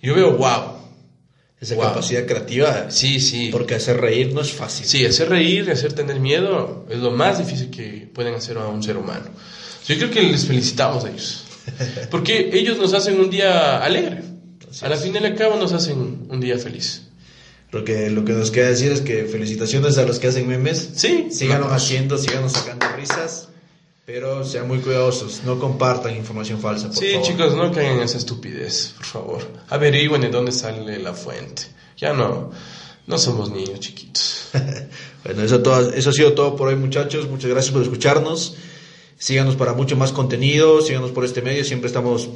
Yo 0.03 0.13
veo, 0.13 0.37
wow, 0.37 0.84
esa 1.65 1.75
capacidad 1.81 2.25
creativa. 2.25 2.89
Sí, 2.89 3.19
sí. 3.19 3.49
Porque 3.51 3.75
hacer 3.75 3.99
reír 3.99 4.33
no 4.33 4.41
es 4.41 4.51
fácil. 4.51 4.85
Sí, 4.85 5.05
hacer 5.05 5.29
reír, 5.29 5.69
hacer 5.71 5.93
tener 5.93 6.19
miedo 6.19 6.85
es 6.89 6.99
lo 6.99 7.11
más 7.11 7.39
difícil 7.39 7.69
que 7.69 8.07
pueden 8.13 8.35
hacer 8.35 8.57
a 8.57 8.67
un 8.67 8.83
ser 8.83 8.97
humano. 8.97 9.25
Yo 9.87 9.97
creo 9.97 10.11
que 10.11 10.21
les 10.21 10.45
felicitamos 10.45 11.03
a 11.05 11.09
ellos. 11.09 11.43
Porque 12.11 12.51
ellos 12.53 12.77
nos 12.77 12.93
hacen 12.93 13.19
un 13.19 13.29
día 13.29 13.83
alegre. 13.83 14.21
A 14.81 14.89
la 14.89 14.97
fin 14.97 15.13
y 15.13 15.17
al 15.17 15.35
cabo 15.35 15.55
nos 15.55 15.73
hacen 15.73 16.27
un 16.29 16.39
día 16.39 16.57
feliz. 16.57 17.03
Lo 17.71 17.83
que, 17.83 18.09
lo 18.09 18.23
que 18.23 18.33
nos 18.33 18.51
queda 18.51 18.69
decir 18.69 18.91
es 18.91 19.01
que 19.01 19.25
felicitaciones 19.25 19.97
a 19.97 20.05
los 20.05 20.19
que 20.19 20.27
hacen 20.27 20.47
memes. 20.47 20.91
Sí. 20.95 21.27
Síganos 21.31 21.71
haciendo, 21.71 22.17
síganos 22.17 22.51
sacando 22.51 22.85
risas. 22.95 23.49
Pero 24.05 24.43
sean 24.43 24.67
muy 24.67 24.79
cuidadosos, 24.79 25.41
no 25.45 25.59
compartan 25.59 26.15
información 26.15 26.59
falsa, 26.59 26.89
por 26.89 26.97
sí, 26.97 27.07
chicos, 27.23 27.55
no 27.55 27.71
caigan 27.71 27.97
en 27.97 28.03
esa 28.03 28.19
estupidez, 28.19 28.93
por 28.97 29.05
favor. 29.05 29.47
Averigüen 29.69 30.21
de 30.21 30.29
dónde 30.29 30.51
sale 30.51 30.99
la 30.99 31.13
fuente. 31.13 31.63
Ya 31.97 32.13
no, 32.13 32.51
no 33.07 33.17
somos 33.17 33.49
niños 33.49 33.79
chiquitos. 33.79 34.49
bueno, 35.23 35.41
eso, 35.41 35.59
todo, 35.63 35.91
eso 35.91 36.11
ha 36.11 36.13
sido 36.13 36.33
todo 36.33 36.55
por 36.55 36.67
hoy, 36.67 36.75
muchachos. 36.75 37.27
Muchas 37.27 37.49
gracias 37.49 37.73
por 37.73 37.81
escucharnos. 37.81 38.55
Síganos 39.17 39.55
para 39.55 39.73
mucho 39.73 39.95
más 39.95 40.11
contenido, 40.11 40.81
síganos 40.81 41.09
por 41.09 41.25
este 41.25 41.41
medio, 41.41 41.63
siempre 41.63 41.87
estamos 41.87 42.29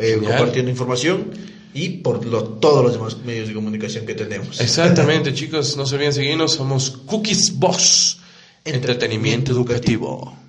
eh, 0.00 0.18
compartiendo 0.24 0.70
información 0.70 1.32
y 1.74 1.98
por 1.98 2.20
todos 2.60 2.82
los 2.82 2.92
demás 2.94 3.18
medios 3.26 3.48
de 3.48 3.52
comunicación 3.52 4.06
que 4.06 4.14
tenemos. 4.14 4.58
Exactamente, 4.58 5.34
chicos, 5.34 5.76
no 5.76 5.84
se 5.84 5.96
olviden 5.96 6.14
seguirnos, 6.14 6.52
somos 6.52 6.90
Cookies 7.04 7.58
Boss, 7.58 8.20
entretenimiento 8.64 9.52
educativo. 9.52 10.40